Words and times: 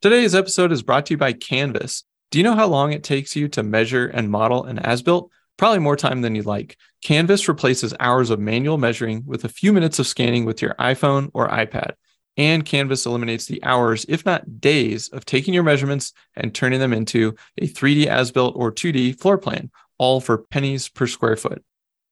Today's 0.00 0.32
episode 0.32 0.70
is 0.70 0.84
brought 0.84 1.06
to 1.06 1.14
you 1.14 1.18
by 1.18 1.32
Canvas. 1.32 2.04
Do 2.30 2.38
you 2.38 2.44
know 2.44 2.54
how 2.54 2.68
long 2.68 2.92
it 2.92 3.02
takes 3.02 3.34
you 3.34 3.48
to 3.48 3.64
measure 3.64 4.06
and 4.06 4.30
model 4.30 4.62
an 4.62 4.78
as 4.78 5.02
built? 5.02 5.28
Probably 5.56 5.80
more 5.80 5.96
time 5.96 6.22
than 6.22 6.36
you'd 6.36 6.46
like. 6.46 6.76
Canvas 7.02 7.48
replaces 7.48 7.92
hours 7.98 8.30
of 8.30 8.38
manual 8.38 8.78
measuring 8.78 9.24
with 9.26 9.44
a 9.44 9.48
few 9.48 9.72
minutes 9.72 9.98
of 9.98 10.06
scanning 10.06 10.44
with 10.44 10.62
your 10.62 10.74
iPhone 10.74 11.32
or 11.34 11.48
iPad. 11.48 11.94
And 12.36 12.64
Canvas 12.64 13.06
eliminates 13.06 13.46
the 13.46 13.60
hours, 13.64 14.06
if 14.08 14.24
not 14.24 14.60
days, 14.60 15.08
of 15.08 15.24
taking 15.24 15.52
your 15.52 15.64
measurements 15.64 16.12
and 16.36 16.54
turning 16.54 16.78
them 16.78 16.92
into 16.92 17.34
a 17.60 17.66
3D 17.66 18.06
as 18.06 18.30
built 18.30 18.54
or 18.56 18.70
2D 18.70 19.18
floor 19.18 19.36
plan, 19.36 19.68
all 19.98 20.20
for 20.20 20.38
pennies 20.38 20.88
per 20.88 21.08
square 21.08 21.34
foot. 21.34 21.64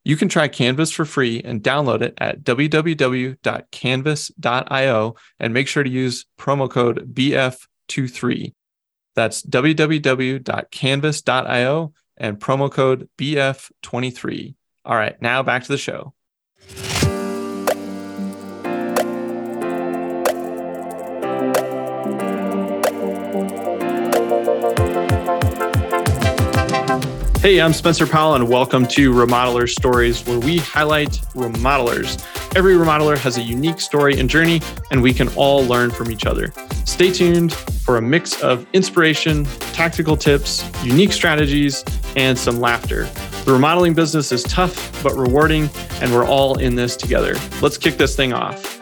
You 0.05 0.17
can 0.17 0.29
try 0.29 0.49
Canvas 0.49 0.91
for 0.91 1.05
free 1.05 1.41
and 1.41 1.63
download 1.63 2.03
it 2.03 2.15
at 2.19 2.43
www.canvas.io 2.43 5.15
and 5.39 5.55
make 5.55 5.69
sure 5.69 5.85
to 5.85 5.91
use 5.91 6.27
promo 6.37 6.69
code 6.69 7.15
BF23. 7.89 8.53
That's 9.15 9.43
www.canvas.io 9.43 11.93
and 12.19 12.39
promo 12.39 12.71
code 12.71 13.09
BF23. 13.19 14.55
All 14.85 14.97
right, 14.97 15.21
now 15.21 15.43
back 15.43 15.65
to 15.65 15.69
the 15.69 15.79
show. 15.79 16.13
Hey, 27.41 27.61
I'm 27.61 27.73
Spencer 27.73 28.07
Powell, 28.09 28.35
and 28.35 28.49
welcome 28.49 28.89
to 28.89 29.13
Remodeler 29.13 29.69
Stories, 29.69 30.27
where 30.27 30.41
we 30.41 30.59
highlight 30.59 31.13
remodelers. 31.35 32.21
Every 32.57 32.75
remodeler 32.75 33.17
has 33.19 33.37
a 33.37 33.43
unique 33.43 33.81
story 33.81 34.19
and 34.19 34.29
journey, 34.29 34.61
and 34.91 35.01
we 35.01 35.15
can 35.15 35.29
all 35.37 35.65
learn 35.65 35.93
from 35.93 36.11
each 36.11 36.27
other. 36.27 36.53
Stay 36.87 37.13
tuned 37.13 37.53
for 37.87 37.99
a 37.99 38.03
mix 38.03 38.43
of 38.43 38.67
inspiration, 38.73 39.45
tactical 39.73 40.17
tips, 40.17 40.69
unique 40.85 41.13
strategies, 41.13 41.85
and 42.17 42.37
some 42.37 42.59
laughter. 42.59 43.05
The 43.45 43.53
remodeling 43.53 43.95
business 43.95 44.33
is 44.33 44.43
tough 44.43 45.01
but 45.05 45.15
rewarding, 45.15 45.71
and 46.01 46.13
we're 46.13 46.27
all 46.27 46.59
in 46.59 46.75
this 46.75 46.97
together. 46.97 47.37
Let's 47.63 47.79
kick 47.79 47.97
this 47.97 48.17
thing 48.17 48.33
off. 48.33 48.81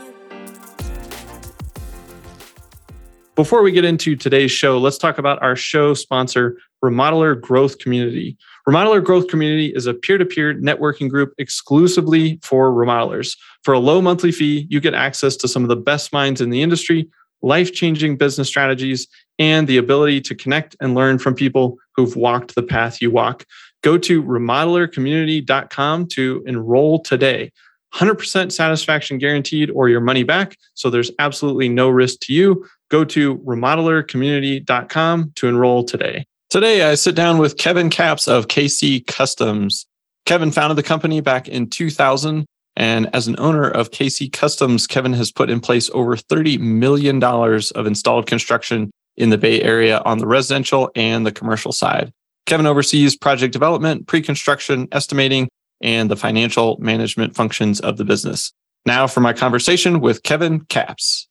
Before 3.34 3.62
we 3.62 3.72
get 3.72 3.84
into 3.84 4.16
today's 4.16 4.52
show, 4.52 4.78
let's 4.78 4.96
talk 4.96 5.18
about 5.18 5.42
our 5.42 5.54
show 5.54 5.92
sponsor, 5.92 6.56
Remodeler 6.82 7.38
Growth 7.38 7.78
Community. 7.78 8.38
Remodeler 8.66 9.04
Growth 9.04 9.28
Community 9.28 9.70
is 9.74 9.86
a 9.86 9.92
peer 9.92 10.16
to 10.16 10.24
peer 10.24 10.54
networking 10.54 11.10
group 11.10 11.34
exclusively 11.36 12.40
for 12.42 12.72
remodelers. 12.72 13.36
For 13.64 13.74
a 13.74 13.78
low 13.78 14.00
monthly 14.00 14.32
fee, 14.32 14.66
you 14.70 14.80
get 14.80 14.94
access 14.94 15.36
to 15.36 15.48
some 15.48 15.62
of 15.62 15.68
the 15.68 15.76
best 15.76 16.10
minds 16.10 16.40
in 16.40 16.48
the 16.48 16.62
industry, 16.62 17.06
life 17.44 17.72
changing 17.72 18.16
business 18.16 18.48
strategies, 18.48 19.06
and 19.38 19.68
the 19.68 19.76
ability 19.76 20.20
to 20.22 20.34
connect 20.34 20.76
and 20.80 20.94
learn 20.94 21.18
from 21.18 21.34
people 21.34 21.76
who've 21.94 22.16
walked 22.16 22.54
the 22.54 22.62
path 22.62 23.02
you 23.02 23.10
walk. 23.10 23.44
Go 23.82 23.98
to 23.98 24.22
remodelercommunity.com 24.22 26.06
to 26.08 26.42
enroll 26.46 27.02
today. 27.02 27.52
100% 27.94 28.50
satisfaction 28.50 29.18
guaranteed 29.18 29.70
or 29.70 29.88
your 29.88 30.00
money 30.00 30.24
back. 30.24 30.56
So 30.74 30.90
there's 30.90 31.12
absolutely 31.18 31.68
no 31.68 31.88
risk 31.88 32.20
to 32.20 32.32
you. 32.32 32.66
Go 32.90 33.04
to 33.04 33.38
remodelercommunity.com 33.38 35.32
to 35.36 35.48
enroll 35.48 35.84
today. 35.84 36.26
Today, 36.50 36.82
I 36.82 36.94
sit 36.94 37.14
down 37.14 37.38
with 37.38 37.56
Kevin 37.56 37.90
Capps 37.90 38.26
of 38.28 38.48
KC 38.48 39.06
Customs. 39.06 39.86
Kevin 40.26 40.50
founded 40.50 40.78
the 40.78 40.82
company 40.82 41.20
back 41.20 41.48
in 41.48 41.68
2000. 41.68 42.46
And 42.76 43.08
as 43.14 43.28
an 43.28 43.36
owner 43.38 43.68
of 43.68 43.90
KC 43.90 44.32
Customs, 44.32 44.86
Kevin 44.86 45.12
has 45.12 45.30
put 45.30 45.50
in 45.50 45.60
place 45.60 45.90
over 45.94 46.16
$30 46.16 46.58
million 46.58 47.22
of 47.22 47.86
installed 47.86 48.26
construction 48.26 48.90
in 49.16 49.30
the 49.30 49.38
Bay 49.38 49.62
Area 49.62 50.02
on 50.04 50.18
the 50.18 50.26
residential 50.26 50.90
and 50.96 51.24
the 51.24 51.32
commercial 51.32 51.72
side. 51.72 52.12
Kevin 52.46 52.66
oversees 52.66 53.16
project 53.16 53.52
development, 53.52 54.06
pre 54.06 54.20
construction, 54.20 54.88
estimating, 54.92 55.48
and 55.80 56.10
the 56.10 56.16
financial 56.16 56.76
management 56.78 57.34
functions 57.34 57.80
of 57.80 57.96
the 57.96 58.04
business. 58.04 58.52
Now 58.86 59.06
for 59.06 59.20
my 59.20 59.32
conversation 59.32 60.00
with 60.00 60.22
Kevin 60.24 60.60
Capps. 60.66 61.28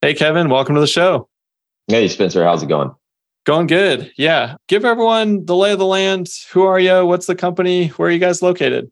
Hey, 0.00 0.14
Kevin, 0.14 0.48
welcome 0.48 0.74
to 0.74 0.80
the 0.80 0.86
show. 0.86 1.28
Hey, 1.88 2.08
Spencer, 2.08 2.44
how's 2.44 2.62
it 2.62 2.68
going? 2.68 2.92
Going 3.44 3.66
good. 3.66 4.10
Yeah. 4.16 4.56
Give 4.68 4.84
everyone 4.84 5.44
the 5.44 5.54
lay 5.54 5.72
of 5.72 5.78
the 5.78 5.86
land. 5.86 6.28
Who 6.52 6.62
are 6.62 6.80
you? 6.80 7.06
What's 7.06 7.26
the 7.26 7.34
company? 7.34 7.88
Where 7.88 8.08
are 8.08 8.12
you 8.12 8.18
guys 8.18 8.42
located? 8.42 8.90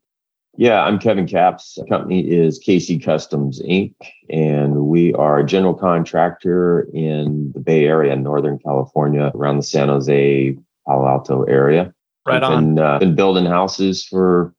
Yeah, 0.57 0.83
I'm 0.85 0.99
Kevin 0.99 1.27
Capps. 1.27 1.75
The 1.75 1.85
company 1.87 2.21
is 2.21 2.61
KC 2.61 3.03
Customs 3.03 3.61
Inc., 3.63 3.95
and 4.31 4.87
we 4.87 5.13
are 5.15 5.39
a 5.39 5.47
general 5.47 5.75
contractor 5.75 6.89
in 6.95 7.51
the 7.53 7.61
Bay 7.61 7.87
Area, 7.87 8.15
Northern 8.15 8.61
California, 8.61 9.33
around 9.35 9.57
the 9.57 9.65
San 9.65 9.89
Jose, 9.89 10.57
Palo 10.87 11.09
Alto 11.09 11.43
area. 11.45 11.93
Right 12.25 12.41
We've 12.41 12.51
on. 12.51 12.75
Been, 12.77 12.85
uh, 12.85 12.99
been 13.01 13.15
building 13.17 13.47
houses 13.47 14.05
for 14.05 14.55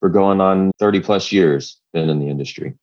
for 0.00 0.08
going 0.08 0.40
on 0.40 0.72
30 0.78 1.00
plus 1.00 1.30
years. 1.30 1.78
Been 1.92 2.08
in 2.08 2.18
the 2.18 2.28
industry. 2.28 2.74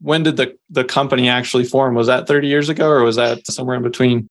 When 0.00 0.22
did 0.22 0.36
the 0.36 0.56
the 0.68 0.84
company 0.84 1.28
actually 1.28 1.64
form? 1.64 1.94
Was 1.94 2.08
that 2.08 2.26
30 2.26 2.48
years 2.48 2.68
ago, 2.68 2.88
or 2.88 3.02
was 3.02 3.16
that 3.16 3.46
somewhere 3.46 3.76
in 3.76 3.82
between? 3.82 4.28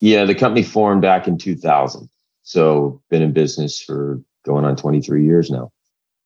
Yeah, 0.00 0.24
the 0.24 0.34
company 0.34 0.64
formed 0.64 1.02
back 1.02 1.28
in 1.28 1.38
2000. 1.38 2.08
So 2.42 3.00
been 3.08 3.22
in 3.22 3.32
business 3.32 3.80
for 3.80 4.20
going 4.44 4.64
on 4.64 4.74
23 4.74 5.24
years 5.24 5.48
now. 5.48 5.70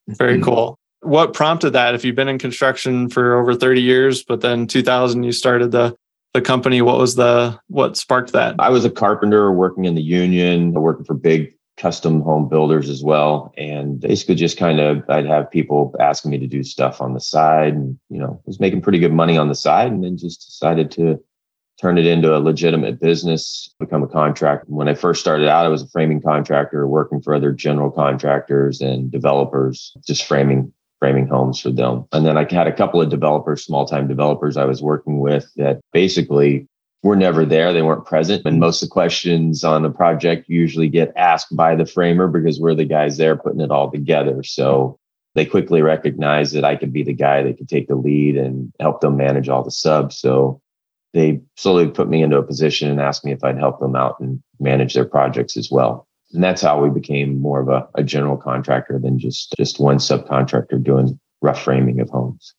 Very 0.07 0.35
mm-hmm. 0.35 0.43
cool. 0.43 0.79
What 1.01 1.33
prompted 1.33 1.71
that? 1.71 1.95
If 1.95 2.03
you've 2.03 2.15
been 2.15 2.27
in 2.27 2.39
construction 2.39 3.09
for 3.09 3.39
over 3.39 3.55
30 3.55 3.81
years, 3.81 4.23
but 4.23 4.41
then 4.41 4.67
2000 4.67 5.23
you 5.23 5.31
started 5.31 5.71
the 5.71 5.95
the 6.33 6.41
company, 6.41 6.81
what 6.81 6.97
was 6.97 7.15
the 7.15 7.59
what 7.67 7.97
sparked 7.97 8.33
that? 8.33 8.55
I 8.59 8.69
was 8.69 8.85
a 8.85 8.89
carpenter 8.89 9.51
working 9.51 9.85
in 9.85 9.95
the 9.95 10.01
union, 10.01 10.73
working 10.73 11.05
for 11.05 11.13
big 11.13 11.53
custom 11.77 12.21
home 12.21 12.49
builders 12.49 12.89
as 12.89 13.03
well. 13.03 13.53
And 13.57 13.99
basically 13.99 14.35
just 14.35 14.57
kind 14.57 14.79
of 14.79 15.03
I'd 15.09 15.25
have 15.25 15.49
people 15.49 15.95
asking 15.99 16.31
me 16.31 16.39
to 16.39 16.47
do 16.47 16.63
stuff 16.63 17.01
on 17.01 17.13
the 17.13 17.19
side 17.19 17.73
and, 17.73 17.97
you 18.09 18.19
know, 18.19 18.41
was 18.45 18.59
making 18.59 18.81
pretty 18.81 18.99
good 18.99 19.13
money 19.13 19.37
on 19.37 19.47
the 19.47 19.55
side 19.55 19.91
and 19.91 20.03
then 20.03 20.17
just 20.17 20.45
decided 20.45 20.91
to 20.91 21.23
turn 21.79 21.97
it 21.97 22.05
into 22.05 22.35
a 22.35 22.39
legitimate 22.39 22.99
business, 22.99 23.73
become 23.79 24.03
a 24.03 24.07
contractor. 24.07 24.65
When 24.67 24.87
I 24.87 24.95
first 24.95 25.21
started 25.21 25.47
out, 25.47 25.65
I 25.65 25.69
was 25.69 25.83
a 25.83 25.87
framing 25.87 26.21
contractor 26.21 26.87
working 26.87 27.21
for 27.21 27.35
other 27.35 27.51
general 27.51 27.91
contractors 27.91 28.81
and 28.81 29.11
developers, 29.11 29.95
just 30.05 30.25
framing 30.25 30.73
framing 30.99 31.27
homes 31.27 31.59
for 31.59 31.69
them. 31.69 32.05
And 32.11 32.25
then 32.25 32.37
I 32.37 32.51
had 32.51 32.65
a 32.65 32.75
couple 32.75 32.99
of 32.99 33.09
developers, 33.09 33.63
small 33.63 33.85
time 33.85 34.07
developers 34.07 34.57
I 34.57 34.65
was 34.65 34.81
working 34.81 35.19
with 35.19 35.47
that 35.55 35.79
basically 35.93 36.67
were 37.03 37.15
never 37.15 37.45
there. 37.45 37.71
They 37.71 37.83
weren't 37.83 38.05
present. 38.05 38.45
And 38.45 38.59
most 38.59 38.81
of 38.81 38.89
the 38.89 38.93
questions 38.93 39.63
on 39.63 39.83
the 39.83 39.91
project 39.91 40.49
usually 40.49 40.89
get 40.89 41.13
asked 41.15 41.55
by 41.55 41.75
the 41.75 41.85
framer 41.85 42.27
because 42.27 42.59
we're 42.59 42.73
the 42.73 42.85
guys 42.85 43.17
there 43.17 43.35
putting 43.35 43.61
it 43.61 43.69
all 43.69 43.91
together. 43.91 44.41
So 44.41 44.97
they 45.35 45.45
quickly 45.45 45.83
recognized 45.83 46.55
that 46.55 46.65
I 46.65 46.75
could 46.75 46.91
be 46.91 47.03
the 47.03 47.13
guy 47.13 47.43
that 47.43 47.57
could 47.57 47.69
take 47.69 47.87
the 47.87 47.95
lead 47.95 48.35
and 48.35 48.73
help 48.79 49.01
them 49.01 49.17
manage 49.17 49.49
all 49.49 49.63
the 49.63 49.69
subs. 49.69 50.17
So 50.17 50.59
they 51.17 51.41
slowly 51.55 51.87
put 51.87 52.09
me 52.09 52.21
into 52.21 52.37
a 52.37 52.43
position 52.43 52.89
and 52.89 53.01
asked 53.01 53.25
me 53.25 53.31
if 53.31 53.43
I'd 53.43 53.57
help 53.57 53.79
them 53.79 53.95
out 53.95 54.19
and 54.19 54.41
manage 54.59 54.93
their 54.93 55.05
projects 55.05 55.57
as 55.57 55.69
well. 55.71 56.07
And 56.33 56.43
that's 56.43 56.61
how 56.61 56.81
we 56.81 56.89
became 56.89 57.39
more 57.39 57.61
of 57.61 57.69
a, 57.69 57.87
a 57.95 58.03
general 58.03 58.37
contractor 58.37 58.99
than 58.99 59.17
just 59.17 59.53
just 59.57 59.79
one 59.79 59.97
subcontractor 59.97 60.83
doing 60.83 61.19
rough 61.41 61.63
framing 61.63 61.99
of 61.99 62.09
homes. 62.09 62.53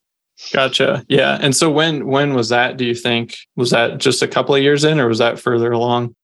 Gotcha. 0.53 1.05
Yeah. 1.09 1.39
And 1.41 1.55
so 1.55 1.71
when 1.71 2.07
when 2.07 2.35
was 2.35 2.49
that, 2.49 2.77
do 2.77 2.85
you 2.85 2.95
think? 2.95 3.37
Was 3.57 3.71
that 3.71 3.99
just 3.99 4.23
a 4.23 4.29
couple 4.29 4.55
of 4.55 4.63
years 4.63 4.85
in 4.85 5.01
or 5.01 5.09
was 5.09 5.19
that 5.19 5.39
further 5.39 5.73
along? 5.73 6.15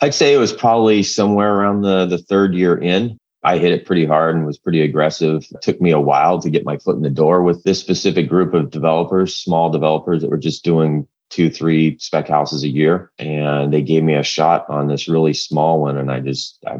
I'd 0.00 0.14
say 0.14 0.32
it 0.34 0.38
was 0.38 0.52
probably 0.52 1.02
somewhere 1.02 1.54
around 1.54 1.82
the 1.82 2.06
the 2.06 2.18
third 2.18 2.54
year 2.54 2.76
in. 2.76 3.18
I 3.44 3.58
hit 3.58 3.72
it 3.72 3.86
pretty 3.86 4.04
hard 4.04 4.34
and 4.34 4.44
was 4.44 4.58
pretty 4.58 4.80
aggressive. 4.82 5.46
It 5.52 5.62
took 5.62 5.80
me 5.80 5.92
a 5.92 6.00
while 6.00 6.40
to 6.40 6.50
get 6.50 6.64
my 6.64 6.76
foot 6.78 6.96
in 6.96 7.02
the 7.02 7.10
door 7.10 7.42
with 7.42 7.62
this 7.62 7.78
specific 7.78 8.28
group 8.28 8.52
of 8.52 8.70
developers, 8.70 9.36
small 9.36 9.70
developers 9.70 10.22
that 10.22 10.30
were 10.30 10.38
just 10.38 10.64
doing 10.64 11.06
two, 11.30 11.50
three 11.50 11.98
spec 11.98 12.28
houses 12.28 12.64
a 12.64 12.68
year. 12.68 13.10
And 13.18 13.72
they 13.72 13.82
gave 13.82 14.02
me 14.02 14.14
a 14.14 14.22
shot 14.22 14.68
on 14.68 14.88
this 14.88 15.08
really 15.08 15.34
small 15.34 15.80
one. 15.80 15.96
And 15.96 16.10
I 16.10 16.20
just, 16.20 16.58
I, 16.66 16.78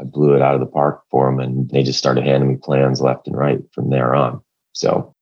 I 0.00 0.04
blew 0.04 0.34
it 0.34 0.42
out 0.42 0.54
of 0.54 0.60
the 0.60 0.66
park 0.66 1.02
for 1.10 1.30
them. 1.30 1.40
And 1.40 1.68
they 1.70 1.82
just 1.82 1.98
started 1.98 2.24
handing 2.24 2.48
me 2.48 2.56
plans 2.56 3.00
left 3.00 3.26
and 3.26 3.36
right 3.36 3.60
from 3.72 3.90
there 3.90 4.14
on. 4.14 4.42
So 4.72 5.14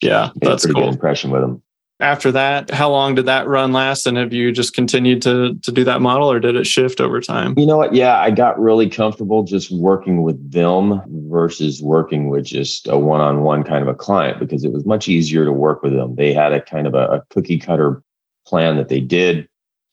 yeah, 0.00 0.30
that's 0.36 0.64
a 0.64 0.68
pretty 0.68 0.80
cool. 0.80 0.88
good 0.88 0.94
impression 0.94 1.30
with 1.30 1.42
them. 1.42 1.62
After 2.00 2.32
that, 2.32 2.70
how 2.70 2.90
long 2.90 3.14
did 3.14 3.26
that 3.26 3.46
run 3.46 3.72
last? 3.72 4.06
And 4.06 4.16
have 4.16 4.32
you 4.32 4.50
just 4.50 4.74
continued 4.74 5.22
to 5.22 5.54
to 5.54 5.70
do 5.70 5.84
that 5.84 6.00
model 6.00 6.30
or 6.30 6.40
did 6.40 6.56
it 6.56 6.66
shift 6.66 7.00
over 7.00 7.20
time? 7.20 7.56
You 7.56 7.66
know 7.66 7.76
what? 7.76 7.94
Yeah, 7.94 8.18
I 8.18 8.32
got 8.32 8.58
really 8.58 8.90
comfortable 8.90 9.44
just 9.44 9.70
working 9.70 10.22
with 10.22 10.50
them 10.50 11.00
versus 11.28 11.80
working 11.80 12.30
with 12.30 12.46
just 12.46 12.88
a 12.88 12.98
one-on-one 12.98 13.62
kind 13.62 13.82
of 13.82 13.88
a 13.88 13.94
client 13.94 14.40
because 14.40 14.64
it 14.64 14.72
was 14.72 14.84
much 14.84 15.08
easier 15.08 15.44
to 15.44 15.52
work 15.52 15.84
with 15.84 15.92
them. 15.92 16.16
They 16.16 16.32
had 16.32 16.52
a 16.52 16.60
kind 16.60 16.88
of 16.88 16.94
a, 16.94 17.06
a 17.06 17.24
cookie 17.30 17.60
cutter 17.60 18.02
plan 18.44 18.76
that 18.76 18.88
they 18.88 19.00
did. 19.00 19.48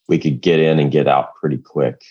We 0.07 0.17
could 0.17 0.41
get 0.41 0.59
in 0.59 0.79
and 0.79 0.91
get 0.91 1.07
out 1.07 1.35
pretty 1.35 1.59
quick. 1.59 2.01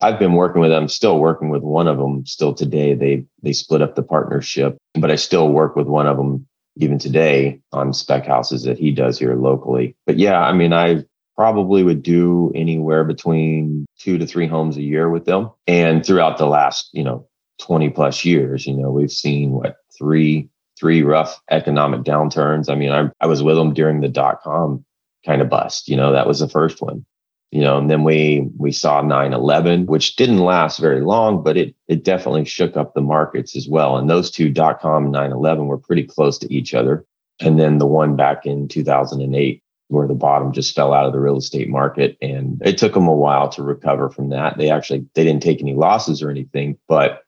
I've 0.00 0.18
been 0.18 0.34
working 0.34 0.60
with 0.60 0.70
them, 0.70 0.88
still 0.88 1.20
working 1.20 1.48
with 1.48 1.62
one 1.62 1.86
of 1.86 1.98
them 1.98 2.26
still 2.26 2.54
today. 2.54 2.94
They 2.94 3.24
they 3.44 3.52
split 3.52 3.82
up 3.82 3.94
the 3.94 4.02
partnership, 4.02 4.78
but 4.94 5.12
I 5.12 5.14
still 5.16 5.48
work 5.50 5.76
with 5.76 5.86
one 5.86 6.08
of 6.08 6.16
them 6.16 6.47
even 6.78 6.98
today 6.98 7.60
on 7.72 7.92
spec 7.92 8.26
houses 8.26 8.62
that 8.64 8.78
he 8.78 8.90
does 8.90 9.18
here 9.18 9.34
locally. 9.34 9.96
But 10.06 10.18
yeah, 10.18 10.40
I 10.40 10.52
mean, 10.52 10.72
I 10.72 11.04
probably 11.36 11.82
would 11.82 12.02
do 12.02 12.50
anywhere 12.54 13.04
between 13.04 13.86
two 13.98 14.18
to 14.18 14.26
three 14.26 14.46
homes 14.46 14.76
a 14.76 14.82
year 14.82 15.08
with 15.10 15.24
them. 15.24 15.50
And 15.66 16.04
throughout 16.04 16.38
the 16.38 16.46
last, 16.46 16.88
you 16.92 17.04
know, 17.04 17.28
20 17.60 17.90
plus 17.90 18.24
years, 18.24 18.66
you 18.66 18.74
know, 18.74 18.90
we've 18.90 19.10
seen 19.10 19.52
what 19.52 19.76
three, 19.96 20.48
three 20.78 21.02
rough 21.02 21.40
economic 21.50 22.02
downturns. 22.02 22.70
I 22.70 22.74
mean, 22.74 22.90
I, 22.90 23.10
I 23.20 23.26
was 23.26 23.42
with 23.42 23.56
them 23.56 23.74
during 23.74 24.00
the 24.00 24.08
dot 24.08 24.42
com 24.42 24.84
kind 25.26 25.42
of 25.42 25.48
bust, 25.48 25.88
you 25.88 25.96
know, 25.96 26.12
that 26.12 26.26
was 26.26 26.38
the 26.38 26.48
first 26.48 26.80
one 26.80 27.04
you 27.50 27.60
know 27.60 27.78
and 27.78 27.90
then 27.90 28.04
we 28.04 28.48
we 28.58 28.70
saw 28.70 29.02
9-11 29.02 29.86
which 29.86 30.16
didn't 30.16 30.38
last 30.38 30.78
very 30.78 31.00
long 31.00 31.42
but 31.42 31.56
it 31.56 31.74
it 31.88 32.04
definitely 32.04 32.44
shook 32.44 32.76
up 32.76 32.94
the 32.94 33.00
markets 33.00 33.56
as 33.56 33.66
well. 33.66 33.96
And 33.96 34.08
those 34.08 34.30
two 34.30 34.50
dot 34.50 34.80
com 34.80 35.06
and 35.06 35.14
9-11 35.14 35.66
were 35.66 35.78
pretty 35.78 36.04
close 36.04 36.38
to 36.38 36.54
each 36.54 36.74
other. 36.74 37.04
And 37.40 37.58
then 37.58 37.78
the 37.78 37.86
one 37.86 38.14
back 38.14 38.46
in 38.46 38.68
2008 38.68 39.62
where 39.88 40.06
the 40.06 40.14
bottom 40.14 40.52
just 40.52 40.74
fell 40.74 40.92
out 40.92 41.06
of 41.06 41.14
the 41.14 41.20
real 41.20 41.38
estate 41.38 41.70
market. 41.70 42.18
And 42.20 42.60
it 42.62 42.76
took 42.76 42.92
them 42.92 43.08
a 43.08 43.14
while 43.14 43.48
to 43.50 43.62
recover 43.62 44.10
from 44.10 44.28
that. 44.28 44.58
They 44.58 44.70
actually 44.70 45.06
they 45.14 45.24
didn't 45.24 45.42
take 45.42 45.60
any 45.60 45.74
losses 45.74 46.22
or 46.22 46.30
anything 46.30 46.78
but 46.88 47.22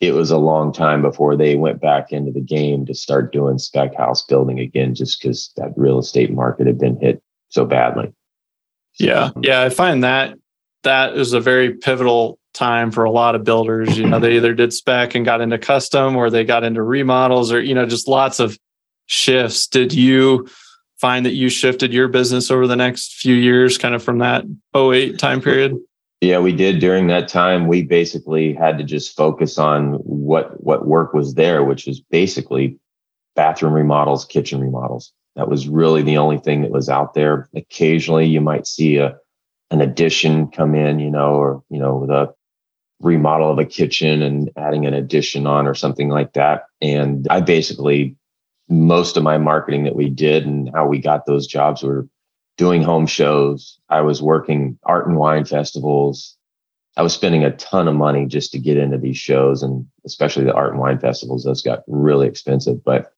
it 0.00 0.14
was 0.14 0.32
a 0.32 0.38
long 0.38 0.72
time 0.72 1.00
before 1.00 1.36
they 1.36 1.54
went 1.54 1.80
back 1.80 2.10
into 2.10 2.32
the 2.32 2.40
game 2.40 2.84
to 2.86 2.92
start 2.92 3.32
doing 3.32 3.56
spec 3.56 3.94
house 3.94 4.24
building 4.24 4.58
again 4.58 4.96
just 4.96 5.22
because 5.22 5.52
that 5.56 5.72
real 5.76 6.00
estate 6.00 6.32
market 6.32 6.66
had 6.66 6.76
been 6.76 6.98
hit 6.98 7.22
so 7.50 7.64
badly 7.64 8.12
yeah. 9.02 9.30
Yeah. 9.40 9.62
I 9.62 9.68
find 9.68 10.04
that 10.04 10.38
that 10.82 11.14
is 11.16 11.32
a 11.32 11.40
very 11.40 11.74
pivotal 11.74 12.38
time 12.54 12.90
for 12.90 13.04
a 13.04 13.10
lot 13.10 13.34
of 13.34 13.44
builders. 13.44 13.96
You 13.98 14.06
know, 14.06 14.18
they 14.18 14.36
either 14.36 14.54
did 14.54 14.72
spec 14.72 15.14
and 15.14 15.24
got 15.24 15.40
into 15.40 15.58
custom 15.58 16.16
or 16.16 16.30
they 16.30 16.44
got 16.44 16.64
into 16.64 16.82
remodels 16.82 17.52
or, 17.52 17.60
you 17.60 17.74
know, 17.74 17.86
just 17.86 18.08
lots 18.08 18.40
of 18.40 18.58
shifts. 19.06 19.66
Did 19.66 19.92
you 19.92 20.48
find 20.98 21.26
that 21.26 21.34
you 21.34 21.48
shifted 21.48 21.92
your 21.92 22.08
business 22.08 22.50
over 22.50 22.66
the 22.66 22.76
next 22.76 23.14
few 23.14 23.34
years, 23.34 23.78
kind 23.78 23.94
of 23.94 24.02
from 24.02 24.18
that 24.18 24.44
08 24.74 25.18
time 25.18 25.40
period? 25.40 25.76
Yeah, 26.20 26.38
we 26.38 26.52
did 26.52 26.78
during 26.78 27.08
that 27.08 27.26
time. 27.26 27.66
We 27.66 27.82
basically 27.82 28.54
had 28.54 28.78
to 28.78 28.84
just 28.84 29.16
focus 29.16 29.58
on 29.58 29.94
what 29.94 30.62
what 30.62 30.86
work 30.86 31.12
was 31.12 31.34
there, 31.34 31.64
which 31.64 31.84
was 31.84 32.00
basically 32.00 32.78
bathroom 33.34 33.72
remodels, 33.72 34.24
kitchen 34.24 34.60
remodels. 34.60 35.12
That 35.36 35.48
was 35.48 35.68
really 35.68 36.02
the 36.02 36.18
only 36.18 36.38
thing 36.38 36.62
that 36.62 36.70
was 36.70 36.88
out 36.88 37.14
there. 37.14 37.48
Occasionally, 37.54 38.26
you 38.26 38.40
might 38.40 38.66
see 38.66 38.96
a 38.96 39.16
an 39.70 39.80
addition 39.80 40.48
come 40.48 40.74
in, 40.74 40.98
you 40.98 41.10
know, 41.10 41.34
or 41.34 41.64
you 41.70 41.78
know, 41.78 42.06
the 42.06 42.34
remodel 43.00 43.50
of 43.50 43.58
a 43.58 43.64
kitchen 43.64 44.22
and 44.22 44.50
adding 44.56 44.86
an 44.86 44.94
addition 44.94 45.46
on 45.46 45.66
or 45.66 45.74
something 45.74 46.08
like 46.08 46.34
that. 46.34 46.64
And 46.80 47.26
I 47.30 47.40
basically 47.40 48.16
most 48.68 49.16
of 49.16 49.22
my 49.22 49.38
marketing 49.38 49.84
that 49.84 49.96
we 49.96 50.08
did 50.08 50.46
and 50.46 50.70
how 50.72 50.86
we 50.86 50.98
got 50.98 51.26
those 51.26 51.46
jobs 51.46 51.82
were 51.82 52.08
doing 52.56 52.82
home 52.82 53.06
shows. 53.06 53.78
I 53.88 54.00
was 54.02 54.22
working 54.22 54.78
art 54.84 55.06
and 55.06 55.16
wine 55.16 55.44
festivals. 55.44 56.36
I 56.96 57.02
was 57.02 57.14
spending 57.14 57.44
a 57.44 57.56
ton 57.56 57.88
of 57.88 57.94
money 57.94 58.26
just 58.26 58.52
to 58.52 58.58
get 58.58 58.76
into 58.76 58.98
these 58.98 59.16
shows 59.16 59.62
and 59.62 59.86
especially 60.04 60.44
the 60.44 60.54
art 60.54 60.72
and 60.72 60.80
wine 60.80 60.98
festivals. 60.98 61.44
Those 61.44 61.62
got 61.62 61.82
really 61.86 62.28
expensive, 62.28 62.84
but 62.84 63.12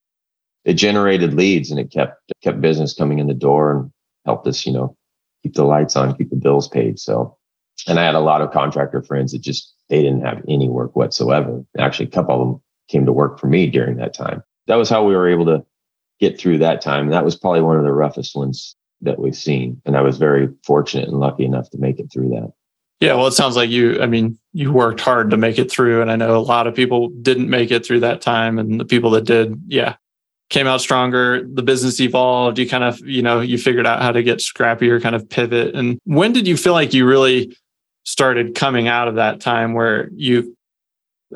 it 0.64 0.74
generated 0.74 1.34
leads 1.34 1.70
and 1.70 1.78
it 1.78 1.90
kept 1.90 2.20
kept 2.42 2.60
business 2.60 2.94
coming 2.94 3.18
in 3.18 3.26
the 3.26 3.34
door 3.34 3.72
and 3.72 3.92
helped 4.24 4.46
us, 4.46 4.64
you 4.66 4.72
know, 4.72 4.96
keep 5.42 5.54
the 5.54 5.64
lights 5.64 5.96
on, 5.96 6.16
keep 6.16 6.30
the 6.30 6.36
bills 6.36 6.68
paid. 6.68 6.98
So, 6.98 7.36
and 7.86 8.00
I 8.00 8.04
had 8.04 8.14
a 8.14 8.20
lot 8.20 8.40
of 8.40 8.50
contractor 8.52 9.02
friends 9.02 9.32
that 9.32 9.42
just 9.42 9.74
they 9.88 10.02
didn't 10.02 10.24
have 10.24 10.42
any 10.48 10.68
work 10.68 10.96
whatsoever. 10.96 11.64
Actually, 11.78 12.06
a 12.06 12.12
couple 12.12 12.34
of 12.34 12.48
them 12.48 12.62
came 12.88 13.06
to 13.06 13.12
work 13.12 13.38
for 13.38 13.46
me 13.46 13.68
during 13.68 13.96
that 13.96 14.14
time. 14.14 14.42
That 14.66 14.76
was 14.76 14.88
how 14.88 15.04
we 15.04 15.14
were 15.14 15.28
able 15.28 15.44
to 15.46 15.64
get 16.20 16.38
through 16.38 16.58
that 16.58 16.80
time. 16.80 17.10
That 17.10 17.24
was 17.24 17.36
probably 17.36 17.60
one 17.60 17.76
of 17.76 17.84
the 17.84 17.92
roughest 17.92 18.34
ones 18.34 18.76
that 19.02 19.18
we've 19.18 19.36
seen. 19.36 19.82
And 19.84 19.96
I 19.96 20.00
was 20.00 20.16
very 20.16 20.48
fortunate 20.64 21.08
and 21.08 21.18
lucky 21.18 21.44
enough 21.44 21.68
to 21.70 21.78
make 21.78 21.98
it 21.98 22.10
through 22.12 22.30
that. 22.30 22.52
Yeah, 23.00 23.14
well, 23.14 23.26
it 23.26 23.32
sounds 23.32 23.56
like 23.56 23.68
you, 23.68 24.00
I 24.00 24.06
mean, 24.06 24.38
you 24.52 24.72
worked 24.72 25.00
hard 25.00 25.30
to 25.30 25.36
make 25.36 25.58
it 25.58 25.70
through. 25.70 26.00
And 26.00 26.10
I 26.10 26.16
know 26.16 26.36
a 26.36 26.38
lot 26.38 26.66
of 26.66 26.74
people 26.74 27.10
didn't 27.10 27.50
make 27.50 27.70
it 27.70 27.84
through 27.84 28.00
that 28.00 28.22
time. 28.22 28.58
And 28.58 28.80
the 28.80 28.84
people 28.84 29.10
that 29.10 29.24
did, 29.24 29.60
yeah, 29.66 29.96
came 30.50 30.66
out 30.66 30.80
stronger 30.80 31.42
the 31.42 31.62
business 31.62 32.00
evolved 32.00 32.58
you 32.58 32.68
kind 32.68 32.84
of 32.84 33.00
you 33.00 33.22
know 33.22 33.40
you 33.40 33.56
figured 33.58 33.86
out 33.86 34.02
how 34.02 34.12
to 34.12 34.22
get 34.22 34.38
scrappier 34.38 35.00
kind 35.00 35.14
of 35.14 35.28
pivot. 35.28 35.74
And 35.74 35.98
when 36.04 36.32
did 36.32 36.46
you 36.46 36.56
feel 36.56 36.74
like 36.74 36.92
you 36.92 37.06
really 37.06 37.56
started 38.04 38.54
coming 38.54 38.86
out 38.86 39.08
of 39.08 39.14
that 39.14 39.40
time 39.40 39.72
where 39.72 40.10
you 40.14 40.54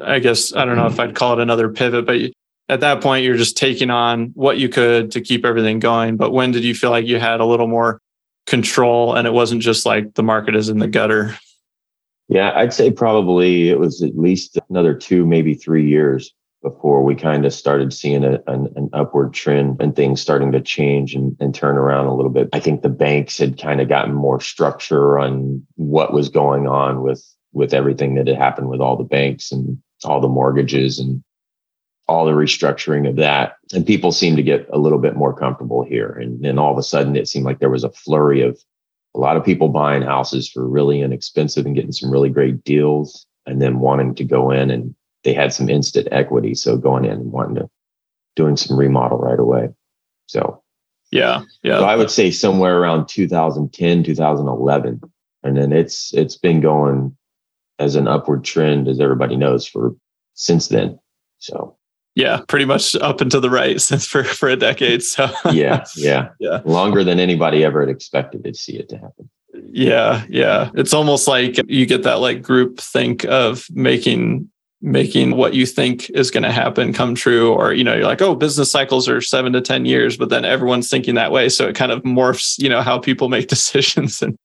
i 0.04 0.18
guess 0.18 0.54
i 0.54 0.64
don't 0.66 0.76
know 0.76 0.86
if 0.86 1.00
i'd 1.00 1.14
call 1.14 1.32
it 1.32 1.40
another 1.40 1.70
pivot 1.70 2.04
but 2.04 2.20
at 2.68 2.80
that 2.80 3.00
point 3.00 3.24
you're 3.24 3.36
just 3.36 3.56
taking 3.56 3.90
on 3.90 4.26
what 4.34 4.58
you 4.58 4.68
could 4.68 5.10
to 5.12 5.20
keep 5.20 5.44
everything 5.44 5.78
going. 5.78 6.16
But 6.16 6.32
when 6.32 6.50
did 6.50 6.64
you 6.64 6.74
feel 6.74 6.90
like 6.90 7.06
you 7.06 7.18
had 7.18 7.40
a 7.40 7.44
little 7.44 7.66
more 7.66 8.00
control 8.46 9.14
and 9.14 9.26
it 9.26 9.32
wasn't 9.32 9.62
just 9.62 9.86
like 9.86 10.14
the 10.14 10.22
market 10.22 10.54
is 10.54 10.68
in 10.68 10.78
the 10.78 10.88
gutter? 10.88 11.36
Yeah 12.28 12.52
i'd 12.56 12.74
say 12.74 12.90
probably 12.90 13.70
it 13.70 13.78
was 13.78 14.02
at 14.02 14.18
least 14.18 14.58
another 14.68 14.92
two 14.92 15.24
maybe 15.24 15.54
three 15.54 15.88
years 15.88 16.34
before 16.62 17.04
we 17.04 17.14
kind 17.14 17.46
of 17.46 17.52
started 17.52 17.92
seeing 17.92 18.24
a, 18.24 18.40
an, 18.46 18.68
an, 18.74 18.90
upward 18.92 19.32
trend 19.32 19.80
and 19.80 19.94
things 19.94 20.20
starting 20.20 20.50
to 20.52 20.60
change 20.60 21.14
and, 21.14 21.36
and 21.38 21.54
turn 21.54 21.76
around 21.76 22.06
a 22.06 22.14
little 22.14 22.32
bit. 22.32 22.48
I 22.52 22.58
think 22.58 22.82
the 22.82 22.88
banks 22.88 23.38
had 23.38 23.60
kind 23.60 23.80
of 23.80 23.88
gotten 23.88 24.12
more 24.12 24.40
structure 24.40 25.18
on 25.18 25.64
what 25.76 26.12
was 26.12 26.28
going 26.28 26.66
on 26.66 27.02
with 27.02 27.24
with 27.52 27.72
everything 27.72 28.14
that 28.14 28.26
had 28.26 28.36
happened 28.36 28.68
with 28.68 28.80
all 28.80 28.96
the 28.96 29.04
banks 29.04 29.52
and 29.52 29.78
all 30.04 30.20
the 30.20 30.28
mortgages 30.28 30.98
and 30.98 31.22
all 32.06 32.24
the 32.24 32.32
restructuring 32.32 33.08
of 33.08 33.16
that. 33.16 33.56
And 33.72 33.86
people 33.86 34.12
seemed 34.12 34.36
to 34.38 34.42
get 34.42 34.68
a 34.72 34.78
little 34.78 34.98
bit 34.98 35.16
more 35.16 35.34
comfortable 35.34 35.82
here. 35.82 36.10
And 36.10 36.42
then 36.42 36.58
all 36.58 36.72
of 36.72 36.78
a 36.78 36.82
sudden 36.82 37.16
it 37.16 37.28
seemed 37.28 37.44
like 37.44 37.58
there 37.58 37.70
was 37.70 37.84
a 37.84 37.92
flurry 37.92 38.42
of 38.42 38.58
a 39.14 39.18
lot 39.18 39.36
of 39.36 39.44
people 39.44 39.68
buying 39.68 40.02
houses 40.02 40.48
for 40.48 40.66
really 40.66 41.00
inexpensive 41.00 41.66
and 41.66 41.74
getting 41.74 41.92
some 41.92 42.10
really 42.10 42.30
great 42.30 42.64
deals 42.64 43.26
and 43.46 43.60
then 43.62 43.80
wanting 43.80 44.14
to 44.16 44.24
go 44.24 44.50
in 44.50 44.70
and 44.70 44.94
they 45.28 45.34
had 45.34 45.52
some 45.52 45.68
instant 45.68 46.08
equity. 46.10 46.54
So 46.54 46.78
going 46.78 47.04
in 47.04 47.12
and 47.12 47.32
wanting 47.32 47.56
to 47.56 47.68
doing 48.34 48.56
some 48.56 48.78
remodel 48.78 49.18
right 49.18 49.38
away. 49.38 49.68
So 50.26 50.62
yeah, 51.10 51.42
yeah. 51.62 51.80
So 51.80 51.84
I 51.84 51.96
would 51.96 52.10
say 52.10 52.30
somewhere 52.30 52.78
around 52.78 53.08
2010, 53.08 54.04
2011. 54.04 55.00
And 55.42 55.56
then 55.56 55.72
it's 55.72 56.14
it's 56.14 56.36
been 56.36 56.60
going 56.60 57.14
as 57.78 57.94
an 57.94 58.08
upward 58.08 58.42
trend, 58.42 58.88
as 58.88 59.00
everybody 59.00 59.36
knows, 59.36 59.66
for 59.66 59.94
since 60.32 60.68
then. 60.68 60.98
So 61.40 61.76
yeah, 62.14 62.40
pretty 62.48 62.64
much 62.64 62.96
up 62.96 63.20
and 63.20 63.30
to 63.30 63.40
the 63.40 63.50
right 63.50 63.78
since 63.88 64.06
for 64.06 64.24
for 64.24 64.48
a 64.48 64.56
decade. 64.56 65.02
So 65.02 65.28
yeah, 65.52 65.84
yeah, 65.96 66.30
yeah, 66.40 66.62
longer 66.64 67.04
than 67.04 67.20
anybody 67.20 67.64
ever 67.64 67.80
had 67.80 67.90
expected 67.90 68.44
to 68.44 68.54
see 68.54 68.78
it 68.78 68.88
to 68.88 68.96
happen. 68.96 69.28
Yeah, 69.52 70.24
yeah. 70.30 70.70
It's 70.74 70.94
almost 70.94 71.28
like 71.28 71.58
you 71.68 71.84
get 71.84 72.04
that 72.04 72.20
like 72.20 72.40
group 72.40 72.80
think 72.80 73.24
of 73.24 73.66
making 73.70 74.48
making 74.80 75.36
what 75.36 75.54
you 75.54 75.66
think 75.66 76.08
is 76.10 76.30
going 76.30 76.44
to 76.44 76.52
happen 76.52 76.92
come 76.92 77.14
true 77.14 77.52
or 77.52 77.72
you 77.72 77.82
know 77.82 77.94
you're 77.94 78.04
like 78.04 78.22
oh 78.22 78.36
business 78.36 78.70
cycles 78.70 79.08
are 79.08 79.20
7 79.20 79.52
to 79.52 79.60
10 79.60 79.84
years 79.86 80.16
but 80.16 80.28
then 80.28 80.44
everyone's 80.44 80.88
thinking 80.88 81.16
that 81.16 81.32
way. 81.32 81.48
So 81.48 81.66
it 81.66 81.74
kind 81.74 81.90
of 81.90 82.02
morphs 82.02 82.60
you 82.62 82.68
know 82.68 82.82
how 82.82 82.98
people 82.98 83.28
make 83.36 83.48
decisions. 83.48 84.22
And 84.22 84.36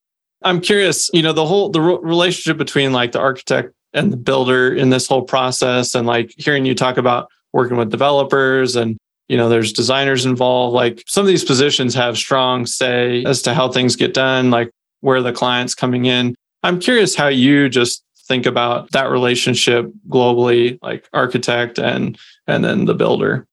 i'm 0.44 0.60
curious 0.60 1.10
you 1.14 1.22
know 1.22 1.34
the 1.34 1.46
whole 1.46 1.70
the 1.70 1.82
relationship 1.82 2.58
between 2.58 2.92
like 2.92 3.12
the 3.12 3.20
architect 3.20 3.74
and 3.94 4.12
the 4.12 4.18
builder 4.18 4.74
in 4.74 4.90
this 4.90 5.08
whole 5.08 5.22
process 5.22 5.96
and 5.96 6.08
like 6.08 6.34
hearing 6.38 6.66
you 6.66 6.76
talk 6.76 6.98
about 6.98 7.30
working 7.54 7.78
with 7.78 7.92
developers 7.92 8.76
and 8.76 8.98
you 9.30 9.38
know 9.38 9.48
there's 9.48 9.72
designers 9.72 10.26
involved 10.26 10.74
like 10.74 11.04
some 11.08 11.22
of 11.22 11.28
these 11.28 11.46
positions 11.46 11.94
have 11.94 12.18
strong 12.18 12.66
say 12.66 13.24
as 13.26 13.42
to 13.42 13.54
how 13.54 13.70
things 13.70 13.96
get 13.96 14.14
done 14.14 14.50
like 14.50 14.70
where 15.04 15.22
the 15.22 15.34
client's 15.34 15.76
coming 15.76 16.06
in. 16.06 16.34
I'm 16.64 16.80
curious 16.80 17.14
how 17.14 17.28
you 17.28 17.68
just 17.68 18.04
think 18.26 18.46
about 18.46 18.92
that 18.92 19.10
relationship 19.10 19.92
globally, 20.10 20.80
like 20.82 21.08
architect 21.14 21.80
and 21.80 22.18
and 22.48 22.64
then 22.64 22.86
the 22.86 22.94
builder? 22.94 23.48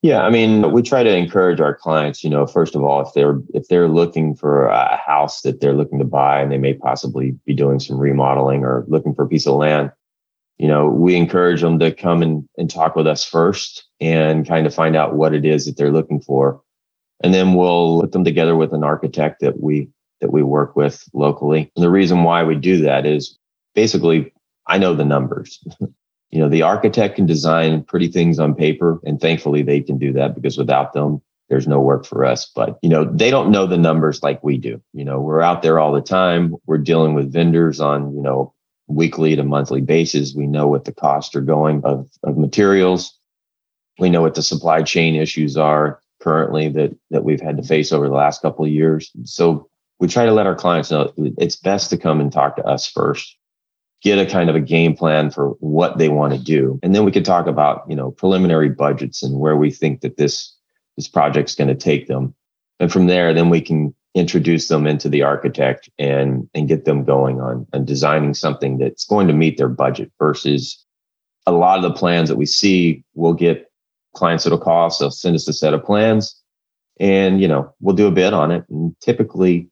Yeah, 0.00 0.22
I 0.22 0.30
mean, 0.30 0.70
we 0.70 0.82
try 0.82 1.02
to 1.02 1.16
encourage 1.16 1.60
our 1.60 1.74
clients, 1.74 2.22
you 2.22 2.30
know, 2.30 2.46
first 2.46 2.76
of 2.76 2.84
all, 2.84 3.00
if 3.00 3.12
they're 3.14 3.40
if 3.52 3.66
they're 3.68 3.88
looking 3.88 4.36
for 4.36 4.66
a 4.66 4.96
house 4.96 5.42
that 5.42 5.60
they're 5.60 5.74
looking 5.74 5.98
to 5.98 6.04
buy 6.04 6.40
and 6.40 6.52
they 6.52 6.58
may 6.58 6.74
possibly 6.74 7.32
be 7.44 7.54
doing 7.54 7.80
some 7.80 7.98
remodeling 7.98 8.64
or 8.64 8.84
looking 8.86 9.14
for 9.14 9.24
a 9.24 9.28
piece 9.28 9.46
of 9.46 9.54
land, 9.54 9.90
you 10.58 10.68
know, 10.68 10.88
we 10.88 11.16
encourage 11.16 11.60
them 11.62 11.78
to 11.80 11.92
come 11.92 12.22
and, 12.22 12.48
and 12.56 12.70
talk 12.70 12.94
with 12.94 13.06
us 13.06 13.24
first 13.24 13.88
and 14.00 14.46
kind 14.46 14.66
of 14.66 14.74
find 14.74 14.96
out 14.96 15.14
what 15.14 15.34
it 15.34 15.44
is 15.44 15.66
that 15.66 15.76
they're 15.76 15.92
looking 15.92 16.20
for. 16.20 16.60
And 17.22 17.34
then 17.34 17.54
we'll 17.54 18.02
put 18.02 18.12
them 18.12 18.24
together 18.24 18.56
with 18.56 18.72
an 18.72 18.84
architect 18.84 19.40
that 19.40 19.60
we 19.60 19.88
that 20.20 20.32
we 20.32 20.42
work 20.42 20.76
with 20.76 21.04
locally. 21.12 21.70
And 21.76 21.84
the 21.84 21.90
reason 21.90 22.24
why 22.24 22.42
we 22.42 22.56
do 22.56 22.82
that 22.82 23.06
is 23.06 23.37
basically, 23.74 24.32
I 24.66 24.78
know 24.78 24.94
the 24.94 25.04
numbers. 25.04 25.62
you 26.30 26.38
know, 26.38 26.48
the 26.48 26.62
architect 26.62 27.16
can 27.16 27.26
design 27.26 27.82
pretty 27.82 28.08
things 28.08 28.38
on 28.38 28.54
paper, 28.54 29.00
and 29.04 29.20
thankfully 29.20 29.62
they 29.62 29.80
can 29.80 29.98
do 29.98 30.12
that 30.14 30.34
because 30.34 30.58
without 30.58 30.92
them, 30.92 31.22
there's 31.48 31.66
no 31.66 31.80
work 31.80 32.04
for 32.04 32.24
us. 32.24 32.50
But, 32.54 32.78
you 32.82 32.90
know, 32.90 33.04
they 33.04 33.30
don't 33.30 33.50
know 33.50 33.66
the 33.66 33.78
numbers 33.78 34.22
like 34.22 34.44
we 34.44 34.58
do. 34.58 34.82
You 34.92 35.04
know, 35.04 35.20
we're 35.20 35.40
out 35.40 35.62
there 35.62 35.78
all 35.78 35.92
the 35.92 36.02
time. 36.02 36.54
We're 36.66 36.78
dealing 36.78 37.14
with 37.14 37.32
vendors 37.32 37.80
on, 37.80 38.14
you 38.14 38.20
know, 38.20 38.52
weekly 38.86 39.34
to 39.36 39.42
monthly 39.42 39.80
basis. 39.80 40.34
We 40.34 40.46
know 40.46 40.66
what 40.66 40.84
the 40.84 40.92
costs 40.92 41.34
are 41.34 41.40
going 41.40 41.82
of, 41.84 42.08
of 42.22 42.36
materials. 42.36 43.16
We 43.98 44.10
know 44.10 44.22
what 44.22 44.34
the 44.34 44.42
supply 44.42 44.82
chain 44.82 45.14
issues 45.14 45.56
are 45.56 46.00
currently 46.20 46.68
that 46.68 46.96
that 47.10 47.24
we've 47.24 47.40
had 47.40 47.56
to 47.56 47.62
face 47.62 47.92
over 47.92 48.08
the 48.08 48.14
last 48.14 48.42
couple 48.42 48.64
of 48.64 48.70
years. 48.70 49.10
So 49.24 49.68
we 50.00 50.08
try 50.08 50.26
to 50.26 50.32
let 50.32 50.46
our 50.46 50.54
clients 50.54 50.90
know 50.90 51.12
it's 51.16 51.56
best 51.56 51.90
to 51.90 51.96
come 51.96 52.20
and 52.20 52.32
talk 52.32 52.56
to 52.56 52.64
us 52.64 52.88
first 52.88 53.37
get 54.02 54.18
a 54.18 54.26
kind 54.26 54.48
of 54.48 54.56
a 54.56 54.60
game 54.60 54.94
plan 54.94 55.30
for 55.30 55.50
what 55.60 55.98
they 55.98 56.08
want 56.08 56.32
to 56.32 56.38
do. 56.38 56.78
And 56.82 56.94
then 56.94 57.04
we 57.04 57.12
can 57.12 57.24
talk 57.24 57.46
about 57.46 57.84
you 57.88 57.96
know 57.96 58.10
preliminary 58.10 58.68
budgets 58.68 59.22
and 59.22 59.38
where 59.38 59.56
we 59.56 59.70
think 59.70 60.00
that 60.00 60.16
this 60.16 60.54
this 60.96 61.08
project's 61.08 61.54
going 61.54 61.68
to 61.68 61.74
take 61.74 62.06
them. 62.06 62.34
And 62.80 62.92
from 62.92 63.06
there 63.06 63.34
then 63.34 63.50
we 63.50 63.60
can 63.60 63.94
introduce 64.14 64.68
them 64.68 64.86
into 64.86 65.08
the 65.08 65.22
architect 65.22 65.88
and 65.98 66.48
and 66.54 66.68
get 66.68 66.84
them 66.84 67.04
going 67.04 67.40
on 67.40 67.66
and 67.72 67.86
designing 67.86 68.34
something 68.34 68.78
that's 68.78 69.04
going 69.04 69.28
to 69.28 69.34
meet 69.34 69.58
their 69.58 69.68
budget 69.68 70.10
versus 70.18 70.84
a 71.46 71.52
lot 71.52 71.78
of 71.78 71.82
the 71.82 71.98
plans 71.98 72.28
that 72.28 72.36
we 72.36 72.46
see 72.46 73.04
we'll 73.14 73.34
get 73.34 73.70
clients 74.14 74.44
that'll 74.44 74.58
call 74.58 74.86
us 74.86 74.98
they'll 74.98 75.10
send 75.10 75.36
us 75.36 75.46
a 75.46 75.52
set 75.52 75.74
of 75.74 75.84
plans 75.84 76.40
and 77.00 77.40
you 77.40 77.48
know 77.48 77.72
we'll 77.80 77.94
do 77.94 78.06
a 78.06 78.12
bid 78.12 78.32
on 78.32 78.50
it. 78.50 78.64
And 78.68 78.94
typically 79.00 79.68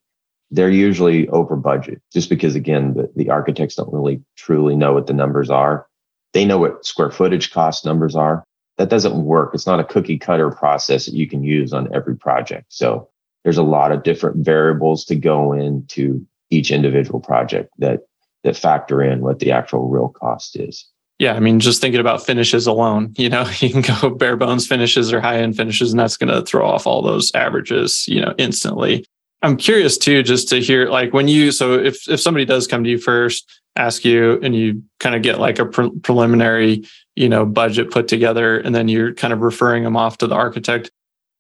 they're 0.51 0.71
usually 0.71 1.29
over 1.29 1.57
budget 1.57 2.01
just 2.13 2.29
because 2.29 2.55
again 2.55 2.95
the, 2.95 3.11
the 3.17 3.31
architects 3.31 3.75
don't 3.75 3.93
really 3.93 4.23
truly 4.37 4.77
know 4.77 4.93
what 4.93 5.07
the 5.07 5.13
numbers 5.13 5.51
are. 5.51 5.87
They 6.33 6.45
know 6.45 6.59
what 6.59 6.85
square 6.85 7.11
footage 7.11 7.51
cost 7.51 7.85
numbers 7.85 8.15
are. 8.15 8.45
That 8.79 8.91
doesn't 8.91 9.25
work. 9.25 9.55
It's 9.55 9.67
not 9.67 9.81
a 9.81 9.85
cookie 9.85 10.19
cutter 10.19 10.51
process 10.51 11.07
that 11.07 11.15
you 11.15 11.27
can 11.27 11.43
use 11.43 11.73
on 11.73 11.93
every 11.95 12.17
project. 12.17 12.67
So 12.69 13.09
there's 13.43 13.57
a 13.57 13.63
lot 13.63 13.93
of 13.93 14.03
different 14.03 14.45
variables 14.45 15.05
to 15.07 15.17
go 15.17 15.53
into 15.53 16.27
each 16.51 16.71
individual 16.71 17.21
project 17.21 17.71
that 17.79 18.01
that 18.45 18.57
factor 18.57 19.03
in 19.03 19.21
what 19.21 19.41
the 19.41 19.51
actual 19.51 19.89
real 19.89 20.09
cost 20.09 20.57
is. 20.57 20.87
Yeah, 21.19 21.35
I 21.35 21.41
mean, 21.41 21.61
just 21.61 21.81
thinking 21.81 22.01
about 22.01 22.25
finishes 22.25 22.67
alone, 22.67 23.15
you 23.19 23.29
know, 23.29 23.49
you 23.59 23.71
can 23.71 23.83
go 23.83 24.11
bare 24.11 24.37
bones 24.37 24.67
finishes 24.67 25.13
or 25.13 25.21
high 25.21 25.39
end 25.39 25.57
finishes, 25.57 25.93
and 25.93 26.01
that's 26.01 26.17
going 26.17 26.33
to 26.33 26.43
throw 26.43 26.67
off 26.67 26.87
all 26.87 27.03
those 27.03 27.35
averages, 27.35 28.07
you 28.07 28.21
know, 28.21 28.35
instantly. 28.39 29.05
I'm 29.47 29.57
curious 29.57 29.97
too, 29.97 30.25
just 30.25 30.49
to 30.49 30.61
hear 30.61 30.89
like 30.89 31.13
when 31.13 31.29
you, 31.29 31.53
so 31.53 31.75
if, 31.75 32.09
if 32.09 32.21
somebody 32.21 32.45
does 32.45 32.67
come 32.67 32.83
to 32.83 32.91
you 32.91 32.99
first, 32.99 33.61
ask 33.77 34.05
you, 34.05 34.41
and 34.43 34.57
you 34.57 34.83
kind 34.99 35.15
of 35.15 35.23
get 35.23 35.39
like 35.39 35.61
a 35.61 35.67
pre- 35.67 35.97
preliminary, 36.01 36.85
you 37.15 37.29
know, 37.29 37.47
budget 37.47 37.91
put 37.91 38.09
together, 38.09 38.59
and 38.59 38.75
then 38.75 38.89
you're 38.89 39.15
kind 39.15 39.33
of 39.33 39.41
referring 39.43 39.85
them 39.85 39.97
off 39.97 40.19
to 40.19 40.27
the 40.27 40.35
architect, 40.35 40.91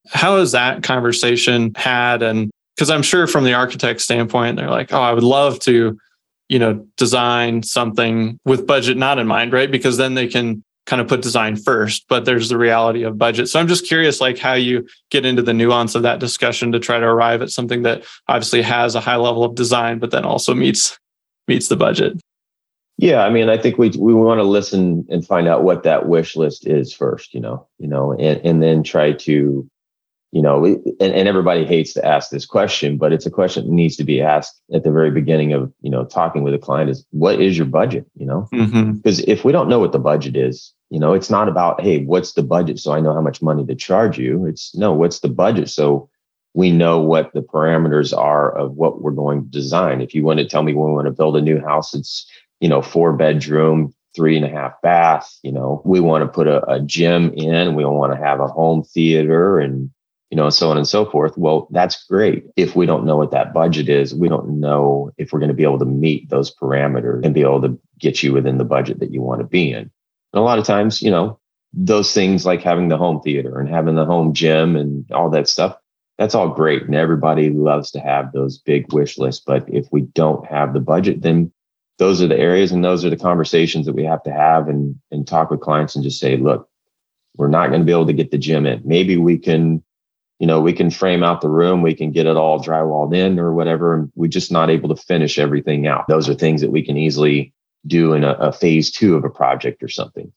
how 0.09 0.37
is 0.37 0.53
that 0.53 0.85
conversation 0.85 1.73
had? 1.75 2.23
And 2.23 2.51
because 2.77 2.91
I'm 2.91 3.03
sure 3.03 3.27
from 3.27 3.43
the 3.43 3.55
architect 3.55 4.01
standpoint, 4.01 4.57
they're 4.57 4.71
like, 4.71 4.93
oh, 4.93 5.01
I 5.01 5.13
would 5.13 5.25
love 5.25 5.59
to 5.61 5.99
you 6.49 6.59
know, 6.59 6.87
design 6.97 7.63
something 7.63 8.39
with 8.45 8.67
budget 8.67 8.97
not 8.97 9.19
in 9.19 9.27
mind, 9.27 9.53
right? 9.53 9.71
Because 9.71 9.97
then 9.97 10.15
they 10.15 10.29
can 10.29 10.63
kind 10.87 11.03
of 11.03 11.09
put 11.09 11.21
design 11.21 11.57
first, 11.57 12.07
but 12.09 12.25
there's 12.25 12.49
the 12.49 12.57
reality 12.57 13.03
of 13.03 13.19
budget. 13.19 13.49
So 13.49 13.61
I'm 13.61 13.69
just 13.69 13.87
curious, 13.87 14.21
like 14.21 14.39
how 14.39 14.55
you 14.55 14.87
get 15.11 15.27
into 15.27 15.43
the 15.43 15.53
nuance 15.53 15.95
of 15.95 16.03
that 16.03 16.21
discussion 16.21 16.73
to 16.73 16.79
try 16.79 16.99
to 16.99 17.07
arrive 17.07 17.43
at 17.43 17.51
something 17.51 17.83
that 17.83 18.05
obviously 18.29 18.63
has 18.63 18.95
a 18.95 19.01
high 19.01 19.17
level 19.17 19.45
of 19.45 19.55
design, 19.55 19.99
but 19.99 20.13
then 20.13 20.25
also 20.25 20.55
meets 20.55 20.99
meets 21.49 21.69
the 21.69 21.77
budget. 21.77 22.21
Yeah, 22.99 23.25
I 23.25 23.31
mean, 23.31 23.51
I 23.51 23.59
think 23.59 23.77
we 23.77 23.91
we 23.91 24.15
want 24.15 24.39
to 24.39 24.45
listen 24.45 25.05
and 25.11 25.27
find 25.27 25.49
out 25.49 25.65
what 25.65 25.83
that 25.83 26.09
wish 26.09 26.35
list 26.35 26.67
is 26.67 26.93
first, 26.93 27.35
you 27.35 27.41
know, 27.41 27.67
you 27.79 27.89
know, 27.89 28.13
and, 28.13 28.41
and 28.45 28.63
then 28.63 28.83
try 28.83 29.13
to 29.13 29.69
you 30.37 30.43
know, 30.43 30.67
and, 30.67 31.15
and 31.15 31.29
everybody 31.29 31.65
hates 31.65 31.95
to 31.95 32.05
ask 32.05 32.29
this 32.29 32.45
question, 32.45 32.99
but 32.99 33.11
it's 33.11 33.25
a 33.25 33.31
question 33.31 33.65
that 33.65 33.73
needs 33.73 33.97
to 33.97 34.05
be 34.05 34.21
asked 34.21 34.61
at 34.75 34.85
the 34.85 34.91
very 34.91 35.11
beginning 35.11 35.55
of, 35.55 35.73
you 35.81 35.89
know, 35.89 36.05
talking 36.05 36.43
with 36.43 36.53
a 36.53 36.59
client 36.59 36.91
is 36.91 37.07
what 37.11 37.41
is 37.41 37.57
your 37.57 37.65
budget? 37.65 38.05
You 38.17 38.27
know, 38.27 38.47
because 38.51 38.71
mm-hmm. 38.71 39.31
if 39.31 39.47
we 39.47 39.53
don't 39.53 39.71
know 39.71 39.79
what 39.79 39.93
the 39.93 39.99
budget 39.99 40.37
is, 40.37 40.75
you 40.91 41.01
know, 41.01 41.15
it's 41.15 41.31
not 41.31 41.49
about, 41.49 41.81
hey, 41.81 42.05
what's 42.05 42.35
the 42.35 42.43
budget? 42.43 42.79
So 42.79 42.93
I 42.93 43.01
know 43.01 43.15
how 43.15 43.23
much 43.23 43.41
money 43.41 43.65
to 43.65 43.75
charge 43.75 44.19
you. 44.19 44.45
It's 44.45 44.75
no, 44.75 44.93
what's 44.93 45.21
the 45.21 45.31
budget? 45.31 45.71
So 45.71 46.11
we 46.53 46.71
know 46.71 47.01
what 47.01 47.33
the 47.33 47.41
parameters 47.41 48.15
are 48.15 48.55
of 48.59 48.73
what 48.73 49.01
we're 49.01 49.13
going 49.13 49.43
to 49.43 49.49
design. 49.49 50.03
If 50.03 50.15
you 50.15 50.23
want 50.23 50.41
to 50.41 50.47
tell 50.47 50.63
me 50.63 50.75
when 50.75 50.89
we 50.89 50.97
want 50.97 51.07
to 51.07 51.13
build 51.13 51.39
a 51.39 51.41
new 51.41 51.63
house, 51.63 51.95
it's, 51.95 52.31
you 52.61 52.69
know, 52.69 52.83
four 52.83 53.15
bedroom, 53.15 53.95
three 54.15 54.37
and 54.37 54.45
a 54.45 54.51
half 54.51 54.73
bath, 54.83 55.39
you 55.43 55.53
know, 55.53 55.81
we 55.87 55.99
want 55.99 56.25
to 56.25 56.29
put 56.29 56.47
a, 56.47 56.63
a 56.71 56.81
gym 56.81 57.33
in, 57.33 57.75
we 57.75 57.87
want 57.87 58.13
to 58.13 58.19
have 58.19 58.41
a 58.41 58.49
home 58.49 58.83
theater 58.83 59.59
and 59.59 59.91
you 60.31 60.37
know, 60.37 60.51
so 60.51 60.71
on 60.71 60.77
and 60.77 60.89
so 60.89 61.05
forth. 61.05 61.37
Well, 61.39 61.69
that's 61.71 62.05
great. 62.05 62.45
If 62.57 62.75
we 62.75 62.87
don't 62.87 63.05
know 63.05 63.17
what 63.17 63.31
that 63.31 63.55
budget 63.55 63.89
is, 63.89 64.15
we 64.15 64.29
don't 64.29 64.61
know 64.61 65.13
if 65.19 65.33
we're 65.33 65.39
going 65.39 65.51
to 65.51 65.55
be 65.55 65.63
able 65.63 65.79
to 65.79 65.85
meet 65.85 66.29
those 66.31 66.55
parameters 66.55 67.25
and 67.25 67.35
be 67.35 67.43
able 67.43 67.63
to 67.63 67.79
get 67.99 68.23
you 68.23 68.33
within 68.33 68.59
the 68.59 68.65
budget 68.65 68.99
that 69.01 69.13
you 69.13 69.23
want 69.23 69.41
to 69.41 69.47
be 69.47 69.71
in. 69.71 69.79
And 69.79 69.91
a 70.35 70.41
lot 70.41 70.59
of 70.59 70.65
times, 70.65 71.01
you 71.01 71.11
know, 71.11 71.39
those 71.73 72.13
things 72.13 72.45
like 72.45 72.63
having 72.63 72.89
the 72.89 72.97
home 72.97 73.21
theater 73.21 73.61
and 73.61 73.69
having 73.69 73.95
the 73.95 74.05
home 74.05 74.33
gym 74.33 74.77
and 74.77 75.09
all 75.13 75.31
that 75.31 75.49
stuff, 75.49 75.77
that's 76.19 76.35
all 76.35 76.49
great. 76.49 76.83
And 76.83 76.95
everybody 76.95 77.51
loves 77.51 77.91
to 77.93 78.01
have 78.01 78.33
those 78.33 78.59
big 78.59 78.93
wish 78.93 79.19
lists. 79.19 79.45
But 79.47 79.65
if 79.69 79.87
we 79.93 80.03
don't 80.03 80.47
have 80.47 80.73
the 80.73 80.81
budget, 80.81 81.23
then 81.23 81.53
those 81.99 82.21
are 82.21 82.29
the 82.29 82.39
areas 82.39 82.73
and 82.73 82.85
those 82.85 83.05
are 83.05 83.11
the 83.11 83.17
conversations 83.17 83.87
that 83.87 83.95
we 83.95 84.05
have 84.05 84.23
to 84.25 84.33
have 84.33 84.69
and, 84.69 84.97
and 85.11 85.27
talk 85.27 85.51
with 85.51 85.61
clients 85.61 85.95
and 85.95 86.05
just 86.05 86.19
say, 86.19 86.37
look, 86.37 86.69
we're 87.37 87.49
not 87.49 87.69
going 87.69 87.81
to 87.81 87.87
be 87.87 87.93
able 87.93 88.07
to 88.07 88.13
get 88.13 88.31
the 88.31 88.39
gym 88.39 88.67
in. 88.67 88.83
Maybe 88.85 89.17
we 89.17 89.39
can 89.39 89.83
you 90.39 90.47
know, 90.47 90.61
we 90.61 90.73
can 90.73 90.91
frame 90.91 91.23
out 91.23 91.41
the 91.41 91.49
room, 91.49 91.83
we 91.83 91.95
can 91.95 92.13
get 92.13 92.27
it 92.27 92.37
all 92.37 92.61
drywalled 92.61 93.15
in 93.15 93.39
or 93.39 93.55
whatever, 93.55 93.95
and 93.95 94.13
we're 94.15 94.29
just 94.29 94.53
not 94.53 94.71
able 94.71 94.89
to 94.89 95.03
finish 95.03 95.39
everything 95.39 95.87
out. 95.87 96.07
Those 96.09 96.29
are 96.29 96.35
things 96.35 96.61
that 96.61 96.71
we 96.71 96.85
can 96.85 96.97
easily 96.97 97.55
do 97.87 98.13
in 98.13 98.25
a, 98.25 98.33
a 98.33 98.53
phase 98.53 98.91
two 98.91 99.17
of 99.17 99.25
a 99.25 99.31
project 99.31 99.83
or 99.83 99.89
something. 99.89 100.33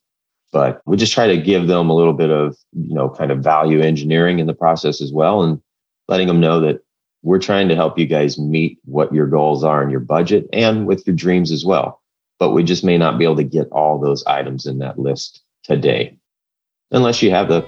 But 0.52 0.82
we 0.86 0.98
just 0.98 1.14
try 1.14 1.28
to 1.28 1.38
give 1.38 1.68
them 1.68 1.90
a 1.90 1.96
little 1.96 2.14
bit 2.14 2.30
of, 2.30 2.58
you 2.74 2.96
know, 2.96 3.10
kind 3.10 3.32
of 3.32 3.44
value 3.44 3.82
engineering 3.82 4.40
in 4.40 4.48
the 4.48 4.54
process 4.54 5.02
as 5.02 5.12
well 5.12 5.44
and 5.44 5.62
letting 6.08 6.28
them 6.28 6.40
know 6.40 6.60
that 6.62 6.80
we're 7.22 7.40
trying 7.40 7.68
to 7.68 7.76
help 7.76 8.00
you 8.00 8.06
guys 8.06 8.40
meet 8.40 8.80
what 8.86 9.14
your 9.14 9.28
goals 9.28 9.64
are 9.64 9.84
in 9.84 9.90
your 9.90 10.00
budget 10.00 10.48
and 10.54 10.88
with 10.88 11.06
your 11.06 11.16
dreams 11.16 11.52
as 11.52 11.66
well. 11.66 12.02
But 12.40 12.52
we 12.52 12.64
just 12.64 12.84
may 12.84 12.98
not 12.98 13.20
be 13.20 13.26
able 13.26 13.36
to 13.36 13.44
get 13.44 13.68
all 13.72 14.00
those 14.00 14.26
items 14.26 14.66
in 14.66 14.80
that 14.80 14.98
list 14.98 15.44
today 15.64 16.18
unless 16.92 17.22
you 17.22 17.32
have 17.32 17.50
the 17.50 17.68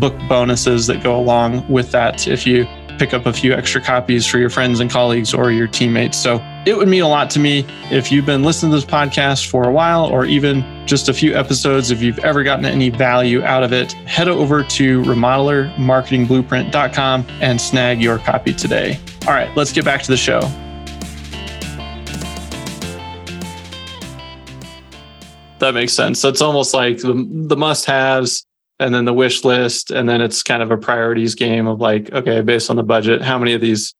book 0.00 0.14
bonuses 0.28 0.86
that 0.88 1.02
go 1.02 1.18
along 1.18 1.66
with 1.68 1.92
that 1.92 2.26
if 2.26 2.46
you 2.46 2.66
pick 3.00 3.12
up 3.14 3.24
a 3.24 3.32
few 3.32 3.54
extra 3.54 3.80
copies 3.80 4.26
for 4.26 4.36
your 4.38 4.50
friends 4.50 4.80
and 4.80 4.90
colleagues 4.90 5.32
or 5.32 5.50
your 5.50 5.66
teammates. 5.66 6.18
So 6.18 6.38
it 6.66 6.76
would 6.76 6.86
mean 6.86 7.02
a 7.02 7.08
lot 7.08 7.30
to 7.30 7.38
me 7.38 7.64
if 7.90 8.12
you've 8.12 8.26
been 8.26 8.42
listening 8.42 8.72
to 8.72 8.76
this 8.76 8.84
podcast 8.84 9.48
for 9.48 9.66
a 9.66 9.72
while 9.72 10.04
or 10.04 10.26
even 10.26 10.62
just 10.86 11.08
a 11.08 11.14
few 11.14 11.34
episodes. 11.34 11.90
If 11.90 12.02
you've 12.02 12.18
ever 12.18 12.42
gotten 12.42 12.66
any 12.66 12.90
value 12.90 13.42
out 13.42 13.62
of 13.62 13.72
it, 13.72 13.92
head 13.92 14.28
over 14.28 14.62
to 14.62 15.00
remodelermarketingblueprint.com 15.02 17.26
and 17.40 17.58
snag 17.58 18.02
your 18.02 18.18
copy 18.18 18.52
today. 18.52 19.00
All 19.26 19.32
right, 19.32 19.48
let's 19.56 19.72
get 19.72 19.86
back 19.86 20.02
to 20.02 20.10
the 20.10 20.18
show. 20.18 20.40
That 25.58 25.72
makes 25.72 25.94
sense. 25.94 26.20
So 26.20 26.28
it's 26.28 26.42
almost 26.42 26.74
like 26.74 26.98
the, 26.98 27.26
the 27.28 27.56
must 27.56 27.86
haves 27.86 28.44
and 28.80 28.94
then 28.94 29.04
the 29.04 29.12
wish 29.12 29.44
list 29.44 29.90
and 29.90 30.08
then 30.08 30.20
it's 30.20 30.42
kind 30.42 30.62
of 30.62 30.70
a 30.70 30.76
priorities 30.76 31.34
game 31.34 31.66
of 31.66 31.80
like 31.80 32.10
okay 32.12 32.40
based 32.40 32.70
on 32.70 32.76
the 32.76 32.82
budget 32.82 33.22
how 33.22 33.38
many 33.38 33.52
of 33.52 33.60
these 33.60 33.94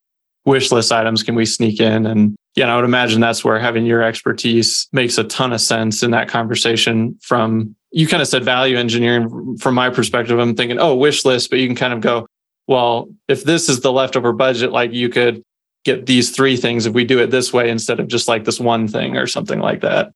wish 0.44 0.72
list 0.72 0.90
items 0.90 1.22
can 1.22 1.34
we 1.34 1.44
sneak 1.44 1.80
in 1.80 2.06
and 2.06 2.34
yeah 2.56 2.72
i 2.72 2.76
would 2.76 2.84
imagine 2.84 3.20
that's 3.20 3.44
where 3.44 3.58
having 3.58 3.87
your 3.87 4.02
expertise 4.02 4.88
makes 4.92 5.18
a 5.18 5.25
ton 5.25 5.52
of 5.52 5.60
sense 5.60 6.02
in 6.02 6.10
that 6.10 6.28
conversation 6.28 7.16
from 7.22 7.75
you 7.92 8.06
kind 8.06 8.22
of 8.22 8.28
said 8.28 8.42
value 8.42 8.76
engineering 8.76 9.56
from 9.58 9.75
my 9.75 9.90
perspective 9.90 10.38
i'm 10.38 10.56
thinking 10.56 10.78
oh 10.78 10.94
wish 10.94 11.25
list 11.25 11.50
but 11.50 11.58
you 11.58 11.66
can 11.66 11.76
kind 11.76 11.92
of 11.92 12.00
go 12.00 12.26
well 12.66 13.08
if 13.28 13.44
this 13.44 13.68
is 13.68 13.80
the 13.80 13.92
leftover 13.92 14.32
budget 14.32 14.72
like 14.72 14.92
you 14.92 15.08
could 15.08 15.42
get 15.84 16.06
these 16.06 16.30
three 16.30 16.56
things 16.56 16.87
if 16.87 16.92
we 16.92 17.04
do 17.04 17.18
it 17.18 17.30
this 17.30 17.52
way 17.52 17.70
instead 17.70 18.00
of 18.00 18.08
just 18.08 18.28
like 18.28 18.44
this 18.44 18.60
one 18.60 18.87
thing 18.87 19.16
or 19.16 19.26
something 19.26 19.60
like 19.60 19.80
that. 19.80 20.12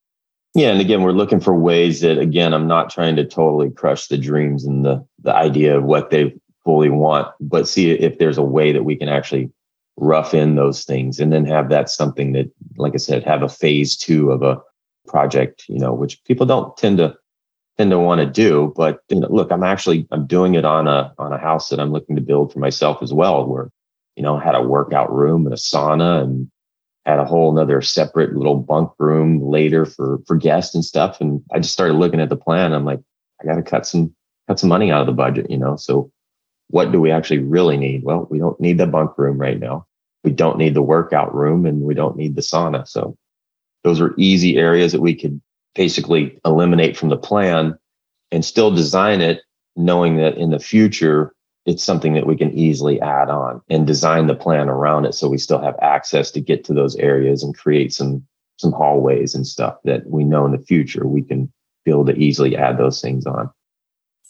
Yeah, 0.55 0.71
and 0.71 0.81
again, 0.81 1.03
we're 1.03 1.11
looking 1.13 1.41
for 1.41 1.55
ways 1.55 2.01
that 2.01 2.19
again, 2.19 2.55
I'm 2.55 2.69
not 2.69 2.89
trying 2.89 3.17
to 3.17 3.25
totally 3.25 3.71
crush 3.71 4.07
the 4.07 4.17
dreams 4.17 4.65
and 4.65 4.85
the 4.85 5.05
the 5.23 5.35
idea 5.35 5.77
of 5.77 5.85
what 5.85 6.11
they 6.11 6.35
fully 6.65 6.91
want, 6.91 7.29
but 7.41 7.69
see 7.69 7.91
if 7.91 8.19
there's 8.19 8.39
a 8.39 8.43
way 8.43 8.73
that 8.73 8.85
we 8.85 8.97
can 8.97 9.09
actually 9.09 9.51
rough 9.97 10.33
in 10.33 10.55
those 10.55 10.85
things 10.85 11.19
and 11.21 11.33
then 11.33 11.45
have 11.45 11.69
that 11.71 11.89
something 11.89 12.33
that, 12.33 12.51
like 12.77 12.95
I 12.95 12.99
said, 12.99 13.25
have 13.25 13.43
a 13.43 13.49
phase 13.49 13.97
two 13.97 14.31
of 14.31 14.43
a 14.43 14.61
project, 15.07 15.65
you 15.69 15.79
know, 15.79 15.93
which 15.93 16.23
people 16.25 16.47
don't 16.47 16.77
tend 16.77 16.99
to 16.99 17.17
tend 17.77 17.91
to 17.91 17.99
want 17.99 18.21
to 18.21 18.27
do. 18.27 18.73
But 18.77 19.01
you 19.09 19.21
know, 19.21 19.29
look, 19.31 19.51
I'm 19.51 19.65
actually 19.65 20.07
I'm 20.13 20.27
doing 20.27 20.55
it 20.55 20.65
on 20.65 20.87
a 20.87 21.13
on 21.19 21.33
a 21.33 21.39
house 21.39 21.69
that 21.71 21.81
I'm 21.81 21.93
looking 21.93 22.15
to 22.15 22.23
build 22.23 22.53
for 22.53 22.61
myself 22.61 23.03
as 23.03 23.13
well, 23.13 23.45
where 23.45 23.71
you 24.15 24.23
know 24.23 24.39
had 24.39 24.55
a 24.55 24.63
workout 24.63 25.13
room 25.13 25.47
and 25.47 25.53
a 25.53 25.59
sauna 25.59 26.23
and 26.23 26.49
had 27.07 27.19
a 27.19 27.25
whole 27.25 27.53
another 27.53 27.83
separate 27.83 28.35
little 28.35 28.57
bunk 28.57 28.91
room 28.99 29.43
later 29.43 29.85
for 29.85 30.21
for 30.27 30.37
guests 30.37 30.75
and 30.75 30.85
stuff. 30.85 31.21
And 31.21 31.43
I 31.53 31.59
just 31.59 31.73
started 31.73 31.95
looking 31.95 32.21
at 32.21 32.29
the 32.29 32.37
plan. 32.37 32.73
I'm 32.73 32.85
like, 32.85 33.01
I 33.41 33.45
got 33.45 33.57
to 33.57 33.63
cut 33.63 33.87
some 33.87 34.15
cut 34.49 34.59
some 34.59 34.69
money 34.69 34.91
out 34.91 35.01
of 35.01 35.07
the 35.07 35.13
budget, 35.13 35.51
you 35.51 35.59
know. 35.59 35.77
So 35.77 36.11
what 36.69 36.93
do 36.93 37.01
we 37.01 37.11
actually 37.11 37.41
really 37.41 37.77
need? 37.77 38.05
Well, 38.05 38.27
we 38.31 38.39
don't 38.39 38.59
need 38.61 38.79
the 38.79 38.87
bunk 38.87 39.19
room 39.19 39.39
right 39.39 39.59
now. 39.59 39.87
We 40.23 40.31
don't 40.33 40.59
need 40.59 40.75
the 40.75 40.83
workout 40.83 41.35
room 41.35 41.67
and 41.67 41.83
we 41.83 41.95
don't 41.95 42.17
need 42.17 42.37
the 42.37 42.43
sauna. 42.43 42.89
So 42.89 43.17
those 43.83 44.01
are 44.01 44.15
easy 44.17 44.57
areas 44.57 44.93
that 44.93 45.03
we 45.03 45.15
could 45.15 45.41
basically 45.75 46.39
eliminate 46.45 46.97
from 46.97 47.11
the 47.11 47.19
plan 47.19 47.77
and 48.33 48.45
still 48.45 48.71
design 48.71 49.21
it 49.21 49.43
knowing 49.77 50.17
that 50.17 50.39
in 50.39 50.51
the 50.51 50.59
future 50.59 51.34
it's 51.67 51.83
something 51.83 52.13
that 52.15 52.27
we 52.27 52.37
can 52.37 52.53
easily 52.53 53.01
add 53.01 53.31
on 53.31 53.61
and 53.71 53.87
design 53.87 54.27
the 54.27 54.35
plan 54.35 54.69
around 54.69 55.07
it 55.07 55.15
so 55.15 55.29
we 55.29 55.39
still 55.39 55.61
have 55.61 55.77
access 55.81 56.31
to 56.31 56.41
get 56.41 56.65
to 56.65 56.75
those 56.75 56.97
areas 56.97 57.43
and 57.43 57.57
create 57.57 57.93
some 57.93 58.25
some 58.57 58.73
hallways 58.73 59.35
and 59.35 59.47
stuff 59.47 59.77
that 59.85 60.07
we 60.07 60.25
know 60.25 60.47
in 60.47 60.53
the 60.53 60.59
future 60.59 61.07
we 61.07 61.23
can 61.23 61.53
be 61.85 61.91
able 61.91 62.07
to 62.07 62.17
easily 62.17 62.57
add 62.57 62.79
those 62.79 63.01
things 63.01 63.27
on. 63.27 63.51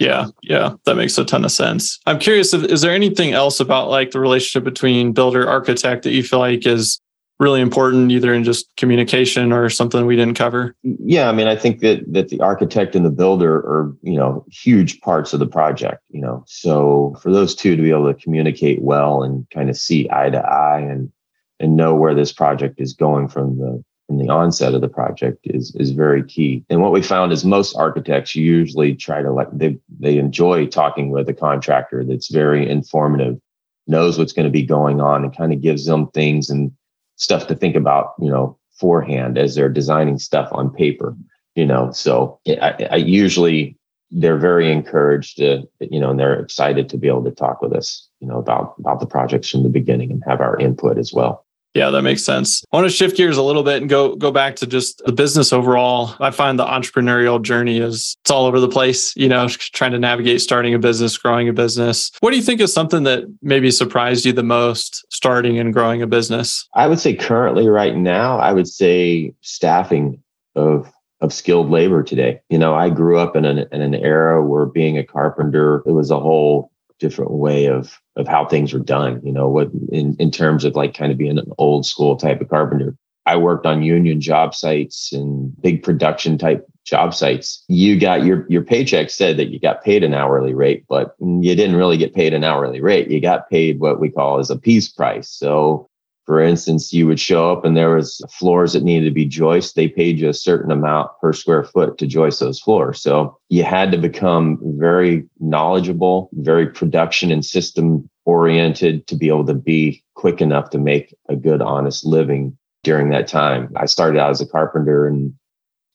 Yeah 0.01 0.29
yeah 0.43 0.75
that 0.87 0.97
makes 0.97 1.17
a 1.19 1.25
ton 1.25 1.45
of 1.45 1.53
sense. 1.53 2.01
I'm 2.07 2.19
curious 2.19 2.53
is 2.55 2.81
there 2.81 2.95
anything 2.95 3.33
else 3.33 3.61
about 3.61 3.91
like 3.91 4.11
the 4.11 4.21
relationship 4.21 4.65
between 4.65 5.13
builder 5.13 5.49
architect 5.49 6.03
that 6.05 6.13
you 6.13 6.23
feel 6.23 6.41
like 6.41 6.67
is 6.67 7.01
really 7.41 7.61
important 7.61 8.13
either 8.13 8.33
in 8.33 8.45
just 8.45 8.75
communication 8.77 9.53
or 9.53 9.69
something 9.69 10.07
we 10.07 10.17
didn't 10.17 10.35
cover? 10.35 10.75
Yeah 10.83 11.29
i 11.29 11.33
mean 11.33 11.49
i 11.49 11.57
think 11.57 11.81
that 11.81 12.05
that 12.13 12.29
the 12.29 12.41
architect 12.41 12.95
and 12.95 13.05
the 13.05 13.11
builder 13.11 13.57
are 13.57 13.93
you 14.03 14.17
know 14.17 14.45
huge 14.51 15.01
parts 15.01 15.33
of 15.33 15.41
the 15.41 15.47
project 15.47 16.05
you 16.15 16.21
know? 16.21 16.45
So 16.47 17.17
for 17.21 17.33
those 17.33 17.55
two 17.55 17.77
to 17.77 17.83
be 17.83 17.91
able 17.91 18.13
to 18.13 18.21
communicate 18.21 18.81
well 18.81 19.23
and 19.23 19.49
kind 19.51 19.69
of 19.69 19.77
see 19.77 20.09
eye 20.11 20.31
to 20.31 20.39
eye 20.39 20.81
and 20.81 21.13
and 21.61 21.77
know 21.77 21.95
where 21.95 22.15
this 22.15 22.33
project 22.33 22.81
is 22.81 22.95
going 22.95 23.29
from 23.29 23.59
the 23.59 23.83
from 24.07 24.19
the 24.19 24.29
onset 24.29 24.75
of 24.75 24.81
the 24.81 24.89
project 24.89 25.39
is 25.45 25.75
is 25.77 25.91
very 25.91 26.23
key. 26.23 26.65
And 26.71 26.81
what 26.81 26.93
we 26.93 27.03
found 27.03 27.33
is 27.33 27.45
most 27.45 27.75
architects 27.75 28.37
usually 28.37 28.95
try 28.95 29.23
to 29.23 29.33
like 29.33 29.49
they 29.53 29.79
they 29.99 30.19
enjoy 30.19 30.67
talking 30.67 31.11
with 31.11 31.29
a 31.29 31.35
contractor 31.35 32.05
that's 32.05 32.31
very 32.31 32.69
informative 32.69 33.39
knows 33.87 34.19
what's 34.19 34.33
going 34.33 34.47
to 34.47 34.51
be 34.51 34.65
going 34.65 35.01
on 35.01 35.25
and 35.25 35.37
kind 35.37 35.53
of 35.53 35.61
gives 35.61 35.85
them 35.85 36.09
things 36.13 36.49
and 36.49 36.73
stuff 37.17 37.47
to 37.49 37.55
think 37.55 37.77
about, 37.77 38.15
you 38.21 38.31
know, 38.31 38.59
forehand 38.79 39.39
as 39.39 39.55
they're 39.55 39.69
designing 39.69 40.19
stuff 40.19 40.49
on 40.53 40.71
paper, 40.71 41.17
you 41.55 41.67
know. 41.67 41.91
So 41.93 42.41
I, 42.47 42.89
I 42.91 42.97
usually 42.97 43.77
they're 44.11 44.39
very 44.39 44.71
encouraged 44.71 45.39
to, 45.39 45.69
you 45.81 46.01
know, 46.01 46.11
and 46.11 46.19
they're 46.19 46.39
excited 46.39 46.89
to 46.89 46.99
be 46.99 47.09
able 47.09 47.25
to 47.25 47.31
talk 47.31 47.63
with 47.63 47.73
us, 47.73 48.09
you 48.21 48.29
know, 48.29 48.39
about 48.39 48.75
about 48.79 49.01
the 49.01 49.07
projects 49.07 49.51
from 49.51 49.63
the 49.63 49.69
beginning 49.69 50.11
and 50.11 50.23
have 50.27 50.41
our 50.41 50.59
input 50.59 50.99
as 50.99 51.13
well. 51.13 51.45
Yeah, 51.75 51.91
that 51.91 52.03
makes 52.03 52.25
sense. 52.25 52.65
I 52.73 52.77
want 52.77 52.87
to 52.87 52.91
shift 52.91 53.17
gears 53.17 53.37
a 53.37 53.43
little 53.43 53.65
bit 53.65 53.83
and 53.83 53.91
go 53.91 54.15
go 54.15 54.31
back 54.31 54.55
to 54.57 54.67
just 54.67 55.03
the 55.05 55.13
business 55.13 55.53
overall. 55.53 56.15
I 56.21 56.31
find 56.31 56.57
the 56.57 56.65
entrepreneurial 56.65 57.43
journey 57.43 57.79
is 57.79 58.17
it's 58.23 58.31
all 58.31 58.47
over 58.47 58.61
the 58.61 58.69
place, 58.69 59.15
you 59.17 59.29
know, 59.29 59.49
trying 59.49 59.91
to 59.91 59.99
navigate 59.99 60.41
starting 60.41 60.73
a 60.75 60.79
business, 60.79 61.19
growing 61.19 61.49
a 61.49 61.53
business. 61.53 62.13
What 62.21 62.31
do 62.31 62.37
you 62.37 62.43
think 62.43 62.61
is 62.61 62.73
something 62.73 63.03
that 63.05 63.25
maybe 63.43 63.73
surprised 63.73 64.25
you 64.25 64.33
the 64.33 64.45
most 64.45 65.05
starting 65.13 65.59
and 65.59 65.73
growing 65.73 66.01
a 66.01 66.07
business? 66.07 66.69
I 66.75 66.87
would 66.87 67.01
say 67.01 67.15
currently 67.15 67.69
right 67.69 67.97
now, 67.97 68.39
I 68.39 68.53
would 68.53 68.69
say 68.69 69.35
staffing 69.41 70.23
of 70.55 70.93
of 71.21 71.33
skilled 71.33 71.71
labor 71.71 72.05
today. 72.05 72.41
You 72.51 72.59
know, 72.59 72.75
I 72.75 72.89
grew 72.89 73.19
up 73.19 73.35
in 73.35 73.45
an 73.45 73.67
in 73.73 73.83
an 73.83 73.95
era 73.95 74.45
where 74.47 74.67
being 74.67 74.97
a 74.97 75.05
carpenter, 75.05 75.83
it 75.87 75.93
was 75.93 76.13
a 76.13 76.21
whole 76.21 76.71
different 77.01 77.33
way 77.33 77.67
of 77.67 78.01
of 78.17 78.29
how 78.29 78.45
things 78.45 78.73
were 78.73 78.79
done 78.79 79.21
you 79.25 79.33
know 79.33 79.49
what 79.49 79.71
in 79.91 80.17
in 80.19 80.31
terms 80.31 80.65
of 80.65 80.77
like 80.77 80.95
kind 80.95 81.13
of 81.13 81.19
being 81.19 81.39
an 81.39 81.51
old 81.59 81.87
school 81.87 82.17
type 82.17 82.41
of 82.41 82.49
carpenter. 82.49 82.97
I 83.27 83.37
worked 83.37 83.65
on 83.65 83.83
union 83.83 84.21
job 84.21 84.55
sites 84.55 85.13
and 85.13 85.51
big 85.63 85.83
production 85.83 86.37
type 86.37 86.67
job 86.85 87.15
sites. 87.15 87.65
You 87.69 87.99
got 87.99 88.25
your 88.25 88.47
your 88.51 88.63
paycheck 88.63 89.09
said 89.09 89.39
that 89.39 89.49
you 89.49 89.59
got 89.59 89.83
paid 89.83 90.05
an 90.05 90.13
hourly 90.13 90.53
rate 90.53 90.85
but 90.89 91.15
you 91.19 91.55
didn't 91.55 91.77
really 91.77 91.97
get 91.97 92.15
paid 92.15 92.35
an 92.35 92.45
hourly 92.45 92.81
rate. 92.81 93.11
You 93.11 93.21
got 93.21 93.49
paid 93.49 93.81
what 93.81 94.01
we 94.01 94.11
call 94.11 94.39
as 94.39 94.51
a 94.51 94.59
piece 94.59 94.89
price. 94.89 95.29
So 95.31 95.89
for 96.27 96.41
instance, 96.41 96.93
you 96.93 97.07
would 97.07 97.21
show 97.21 97.53
up 97.53 97.65
and 97.65 97.77
there 97.77 97.95
was 97.95 98.25
floors 98.31 98.73
that 98.73 98.83
needed 98.83 99.05
to 99.07 99.15
be 99.15 99.27
joist. 99.27 99.75
They 99.75 99.89
paid 99.89 100.19
you 100.19 100.29
a 100.29 100.35
certain 100.35 100.71
amount 100.71 101.11
per 101.21 101.33
square 101.33 101.65
foot 101.65 101.99
to 101.99 102.07
joist 102.07 102.41
those 102.41 102.61
floors. 102.61 103.01
So 103.01 103.39
you 103.51 103.63
had 103.63 103.93
to 103.93 103.99
become 103.99 104.59
very 104.79 105.25
knowledgeable, 105.39 106.31
very 106.33 106.67
production 106.67 107.31
and 107.31 107.45
system 107.45 108.09
oriented 108.25 109.07
to 109.09 109.17
be 109.17 109.29
able 109.29 109.45
to 109.47 109.55
be 109.55 110.03
quick 110.15 110.41
enough 110.41 110.71
to 110.71 110.79
make 110.79 111.15
a 111.29 111.37
good, 111.37 111.61
honest 111.61 112.07
living 112.07 112.57
during 112.85 113.11
that 113.11 113.29
time. 113.29 113.71
I 113.77 113.85
started 113.85 114.19
out 114.19 114.31
as 114.31 114.41
a 114.41 114.47
carpenter 114.47 115.07
in 115.07 115.39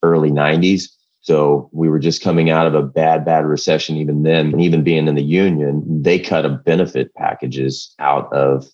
early 0.03 0.29
90s. 0.29 0.83
So 1.21 1.69
we 1.73 1.89
were 1.89 1.99
just 1.99 2.23
coming 2.23 2.49
out 2.49 2.67
of 2.67 2.75
a 2.75 2.83
bad, 2.83 3.25
bad 3.25 3.45
recession 3.45 3.97
even 3.97 4.23
then. 4.23 4.51
And 4.51 4.61
even 4.61 4.83
being 4.83 5.07
in 5.07 5.15
the 5.15 5.23
union, 5.23 5.83
they 6.01 6.19
cut 6.19 6.45
a 6.45 6.49
benefit 6.49 7.13
packages 7.15 7.93
out 7.99 8.31
of 8.31 8.67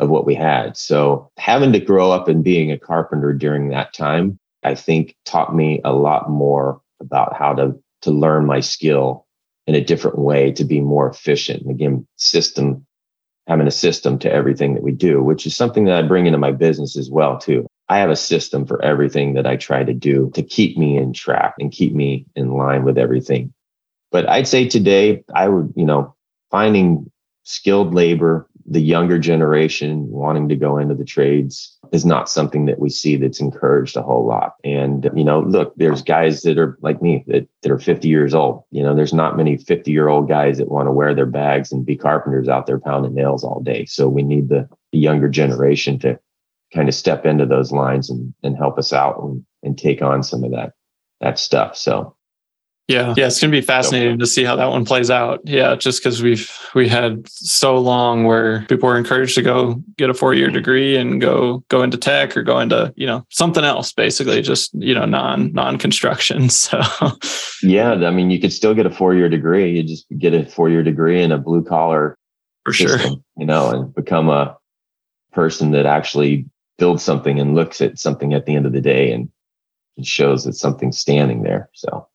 of 0.00 0.08
what 0.08 0.26
we 0.26 0.34
had. 0.34 0.76
So 0.76 1.30
having 1.38 1.72
to 1.72 1.80
grow 1.80 2.10
up 2.10 2.26
and 2.26 2.42
being 2.42 2.72
a 2.72 2.78
carpenter 2.78 3.32
during 3.32 3.68
that 3.68 3.92
time, 3.92 4.38
I 4.64 4.74
think 4.74 5.14
taught 5.24 5.54
me 5.54 5.80
a 5.84 5.92
lot 5.92 6.28
more 6.28 6.80
about 7.00 7.36
how 7.36 7.54
to 7.54 7.78
to 8.02 8.10
learn 8.10 8.46
my 8.46 8.60
skill 8.60 9.26
in 9.66 9.74
a 9.74 9.84
different 9.84 10.18
way 10.18 10.50
to 10.52 10.64
be 10.64 10.80
more 10.80 11.08
efficient. 11.08 11.62
And 11.62 11.70
again, 11.70 12.06
system 12.16 12.86
having 13.46 13.66
a 13.66 13.72
system 13.72 14.18
to 14.20 14.32
everything 14.32 14.74
that 14.74 14.82
we 14.82 14.92
do, 14.92 15.22
which 15.22 15.44
is 15.44 15.56
something 15.56 15.84
that 15.84 15.96
I 15.96 16.06
bring 16.06 16.26
into 16.26 16.38
my 16.38 16.52
business 16.52 16.96
as 16.96 17.10
well 17.10 17.38
too. 17.38 17.66
I 17.88 17.98
have 17.98 18.10
a 18.10 18.16
system 18.16 18.64
for 18.64 18.82
everything 18.82 19.34
that 19.34 19.46
I 19.46 19.56
try 19.56 19.82
to 19.82 19.92
do 19.92 20.30
to 20.34 20.42
keep 20.42 20.78
me 20.78 20.96
in 20.96 21.12
track 21.12 21.54
and 21.58 21.72
keep 21.72 21.92
me 21.92 22.26
in 22.36 22.52
line 22.52 22.84
with 22.84 22.96
everything. 22.96 23.52
But 24.12 24.28
I'd 24.28 24.46
say 24.46 24.68
today 24.68 25.24
I 25.34 25.48
would, 25.48 25.72
you 25.76 25.84
know, 25.84 26.14
finding 26.50 27.10
skilled 27.42 27.92
labor 27.92 28.48
the 28.70 28.80
younger 28.80 29.18
generation 29.18 30.08
wanting 30.08 30.48
to 30.48 30.54
go 30.54 30.78
into 30.78 30.94
the 30.94 31.04
trades 31.04 31.76
is 31.90 32.06
not 32.06 32.30
something 32.30 32.66
that 32.66 32.78
we 32.78 32.88
see 32.88 33.16
that's 33.16 33.40
encouraged 33.40 33.96
a 33.96 34.02
whole 34.02 34.24
lot. 34.24 34.54
And, 34.62 35.10
you 35.12 35.24
know, 35.24 35.40
look, 35.40 35.74
there's 35.74 36.02
guys 36.02 36.42
that 36.42 36.56
are 36.56 36.78
like 36.80 37.02
me 37.02 37.24
that, 37.26 37.48
that 37.62 37.72
are 37.72 37.80
50 37.80 38.06
years 38.06 38.32
old. 38.32 38.62
You 38.70 38.84
know, 38.84 38.94
there's 38.94 39.12
not 39.12 39.36
many 39.36 39.56
50 39.56 39.90
year 39.90 40.06
old 40.06 40.28
guys 40.28 40.58
that 40.58 40.70
want 40.70 40.86
to 40.86 40.92
wear 40.92 41.16
their 41.16 41.26
bags 41.26 41.72
and 41.72 41.84
be 41.84 41.96
carpenters 41.96 42.48
out 42.48 42.66
there 42.66 42.78
pounding 42.78 43.14
nails 43.14 43.42
all 43.42 43.60
day. 43.60 43.86
So 43.86 44.08
we 44.08 44.22
need 44.22 44.48
the, 44.48 44.68
the 44.92 44.98
younger 44.98 45.28
generation 45.28 45.98
to 46.00 46.20
kind 46.72 46.88
of 46.88 46.94
step 46.94 47.26
into 47.26 47.46
those 47.46 47.72
lines 47.72 48.08
and, 48.08 48.32
and 48.44 48.56
help 48.56 48.78
us 48.78 48.92
out 48.92 49.20
and, 49.20 49.44
and 49.64 49.76
take 49.76 50.00
on 50.00 50.22
some 50.22 50.44
of 50.44 50.52
that, 50.52 50.74
that 51.20 51.40
stuff. 51.40 51.76
So 51.76 52.14
yeah, 52.90 53.14
yeah, 53.16 53.28
it's 53.28 53.40
going 53.40 53.52
to 53.52 53.56
be 53.56 53.64
fascinating 53.64 54.18
to 54.18 54.26
see 54.26 54.42
how 54.42 54.56
that 54.56 54.66
one 54.66 54.84
plays 54.84 55.10
out. 55.10 55.40
Yeah, 55.44 55.76
just 55.76 56.02
because 56.02 56.22
we've 56.22 56.50
we 56.74 56.88
had 56.88 57.28
so 57.28 57.78
long 57.78 58.24
where 58.24 58.62
people 58.62 58.88
were 58.88 58.98
encouraged 58.98 59.36
to 59.36 59.42
go 59.42 59.74
get 59.96 60.10
a 60.10 60.14
four 60.14 60.34
year 60.34 60.50
degree 60.50 60.96
and 60.96 61.20
go 61.20 61.62
go 61.68 61.82
into 61.82 61.96
tech 61.96 62.36
or 62.36 62.42
go 62.42 62.58
into 62.58 62.92
you 62.96 63.06
know 63.06 63.24
something 63.30 63.62
else, 63.62 63.92
basically 63.92 64.42
just 64.42 64.74
you 64.74 64.92
know 64.92 65.04
non 65.04 65.52
non 65.52 65.78
construction. 65.78 66.48
So 66.60 66.82
yeah, 67.62 67.92
I 67.92 68.10
mean, 68.10 68.30
you 68.30 68.40
could 68.40 68.52
still 68.52 68.74
get 68.74 68.86
a 68.86 68.90
four 68.90 69.14
year 69.14 69.28
degree. 69.28 69.70
You 69.70 69.82
just 69.82 70.06
get 70.18 70.34
a 70.34 70.44
four 70.44 70.68
year 70.68 70.82
degree 70.82 71.22
in 71.22 71.32
a 71.32 71.38
blue 71.38 71.64
collar 71.64 72.18
for 72.64 72.72
system, 72.72 73.00
sure, 73.00 73.22
you 73.36 73.46
know, 73.46 73.70
and 73.70 73.94
become 73.94 74.28
a 74.28 74.56
person 75.32 75.70
that 75.70 75.86
actually 75.86 76.44
builds 76.78 77.02
something 77.02 77.38
and 77.38 77.54
looks 77.54 77.80
at 77.80 77.98
something 77.98 78.34
at 78.34 78.46
the 78.46 78.54
end 78.54 78.66
of 78.66 78.72
the 78.72 78.80
day 78.80 79.12
and 79.12 79.30
it 79.96 80.06
shows 80.06 80.44
that 80.44 80.54
something's 80.54 80.98
standing 80.98 81.42
there. 81.42 81.70
So 81.74 82.06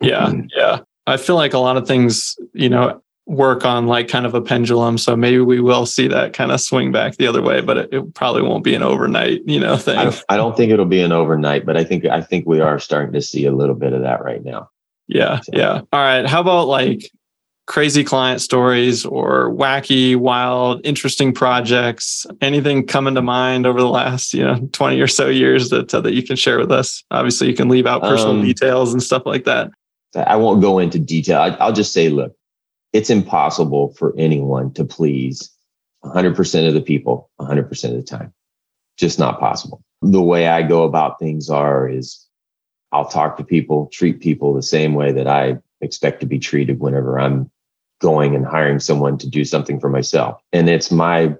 yeah. 0.00 0.26
Mm-hmm. 0.26 0.46
Yeah. 0.56 0.80
I 1.06 1.16
feel 1.16 1.36
like 1.36 1.54
a 1.54 1.58
lot 1.58 1.76
of 1.76 1.86
things, 1.86 2.36
you 2.52 2.68
know, 2.68 3.02
work 3.26 3.64
on 3.64 3.86
like 3.86 4.08
kind 4.08 4.26
of 4.26 4.34
a 4.34 4.40
pendulum. 4.40 4.98
So 4.98 5.16
maybe 5.16 5.38
we 5.38 5.60
will 5.60 5.86
see 5.86 6.08
that 6.08 6.32
kind 6.32 6.50
of 6.50 6.60
swing 6.60 6.90
back 6.90 7.16
the 7.16 7.28
other 7.28 7.42
way, 7.42 7.60
but 7.60 7.76
it, 7.78 7.92
it 7.92 8.14
probably 8.14 8.42
won't 8.42 8.64
be 8.64 8.74
an 8.74 8.82
overnight, 8.82 9.42
you 9.46 9.60
know, 9.60 9.76
thing. 9.76 9.96
I 9.96 10.04
don't, 10.04 10.24
I 10.30 10.36
don't, 10.36 10.56
think 10.56 10.72
it'll 10.72 10.84
be 10.84 11.00
an 11.00 11.12
overnight, 11.12 11.64
but 11.64 11.76
I 11.76 11.84
think 11.84 12.04
I 12.06 12.22
think 12.22 12.46
we 12.46 12.60
are 12.60 12.78
starting 12.78 13.12
to 13.12 13.22
see 13.22 13.46
a 13.46 13.52
little 13.52 13.76
bit 13.76 13.92
of 13.92 14.02
that 14.02 14.24
right 14.24 14.42
now. 14.42 14.68
Yeah. 15.06 15.40
So. 15.40 15.52
Yeah. 15.54 15.82
All 15.92 16.00
right. 16.00 16.26
How 16.26 16.40
about 16.40 16.66
like 16.66 17.10
crazy 17.66 18.02
client 18.02 18.40
stories 18.40 19.06
or 19.06 19.50
wacky, 19.50 20.16
wild, 20.16 20.80
interesting 20.84 21.32
projects? 21.32 22.26
Anything 22.40 22.84
coming 22.84 23.14
to 23.14 23.22
mind 23.22 23.64
over 23.64 23.80
the 23.80 23.88
last, 23.88 24.34
you 24.34 24.42
know, 24.42 24.68
20 24.72 25.00
or 25.00 25.06
so 25.06 25.28
years 25.28 25.70
that 25.70 25.94
uh, 25.94 26.00
that 26.00 26.14
you 26.14 26.24
can 26.24 26.34
share 26.34 26.58
with 26.58 26.72
us? 26.72 27.04
Obviously, 27.12 27.48
you 27.48 27.54
can 27.54 27.68
leave 27.68 27.86
out 27.86 28.02
personal 28.02 28.34
um, 28.34 28.42
details 28.42 28.92
and 28.92 29.00
stuff 29.02 29.22
like 29.24 29.44
that. 29.44 29.70
I 30.14 30.36
won't 30.36 30.60
go 30.60 30.78
into 30.78 30.98
detail. 30.98 31.56
I'll 31.60 31.72
just 31.72 31.92
say, 31.92 32.08
look, 32.08 32.34
it's 32.92 33.10
impossible 33.10 33.94
for 33.94 34.14
anyone 34.16 34.72
to 34.74 34.84
please 34.84 35.50
100% 36.04 36.68
of 36.68 36.74
the 36.74 36.80
people 36.80 37.30
100% 37.40 37.84
of 37.84 37.96
the 37.96 38.02
time. 38.02 38.32
Just 38.96 39.18
not 39.18 39.38
possible. 39.38 39.82
The 40.02 40.22
way 40.22 40.48
I 40.48 40.62
go 40.62 40.84
about 40.84 41.18
things 41.18 41.50
are 41.50 41.88
is 41.88 42.26
I'll 42.92 43.08
talk 43.08 43.36
to 43.36 43.44
people, 43.44 43.88
treat 43.92 44.20
people 44.20 44.54
the 44.54 44.62
same 44.62 44.94
way 44.94 45.12
that 45.12 45.28
I 45.28 45.58
expect 45.80 46.20
to 46.20 46.26
be 46.26 46.38
treated 46.38 46.80
whenever 46.80 47.18
I'm 47.18 47.50
going 48.00 48.34
and 48.34 48.44
hiring 48.44 48.80
someone 48.80 49.18
to 49.18 49.28
do 49.28 49.44
something 49.44 49.78
for 49.78 49.88
myself. 49.88 50.40
And 50.52 50.68
it's 50.68 50.90
my 50.90 51.36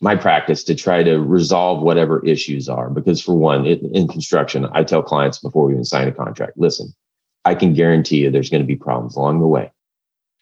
my 0.00 0.14
practice 0.14 0.62
to 0.64 0.74
try 0.74 1.02
to 1.02 1.18
resolve 1.18 1.82
whatever 1.82 2.24
issues 2.24 2.68
are 2.68 2.90
because 2.90 3.22
for 3.22 3.34
one 3.34 3.66
it, 3.66 3.80
in 3.82 4.06
construction 4.06 4.66
i 4.72 4.84
tell 4.84 5.02
clients 5.02 5.38
before 5.38 5.66
we 5.66 5.72
even 5.72 5.84
sign 5.84 6.06
a 6.06 6.12
contract 6.12 6.52
listen 6.56 6.92
i 7.46 7.54
can 7.54 7.72
guarantee 7.72 8.18
you 8.18 8.30
there's 8.30 8.50
going 8.50 8.62
to 8.62 8.66
be 8.66 8.76
problems 8.76 9.16
along 9.16 9.40
the 9.40 9.46
way 9.46 9.70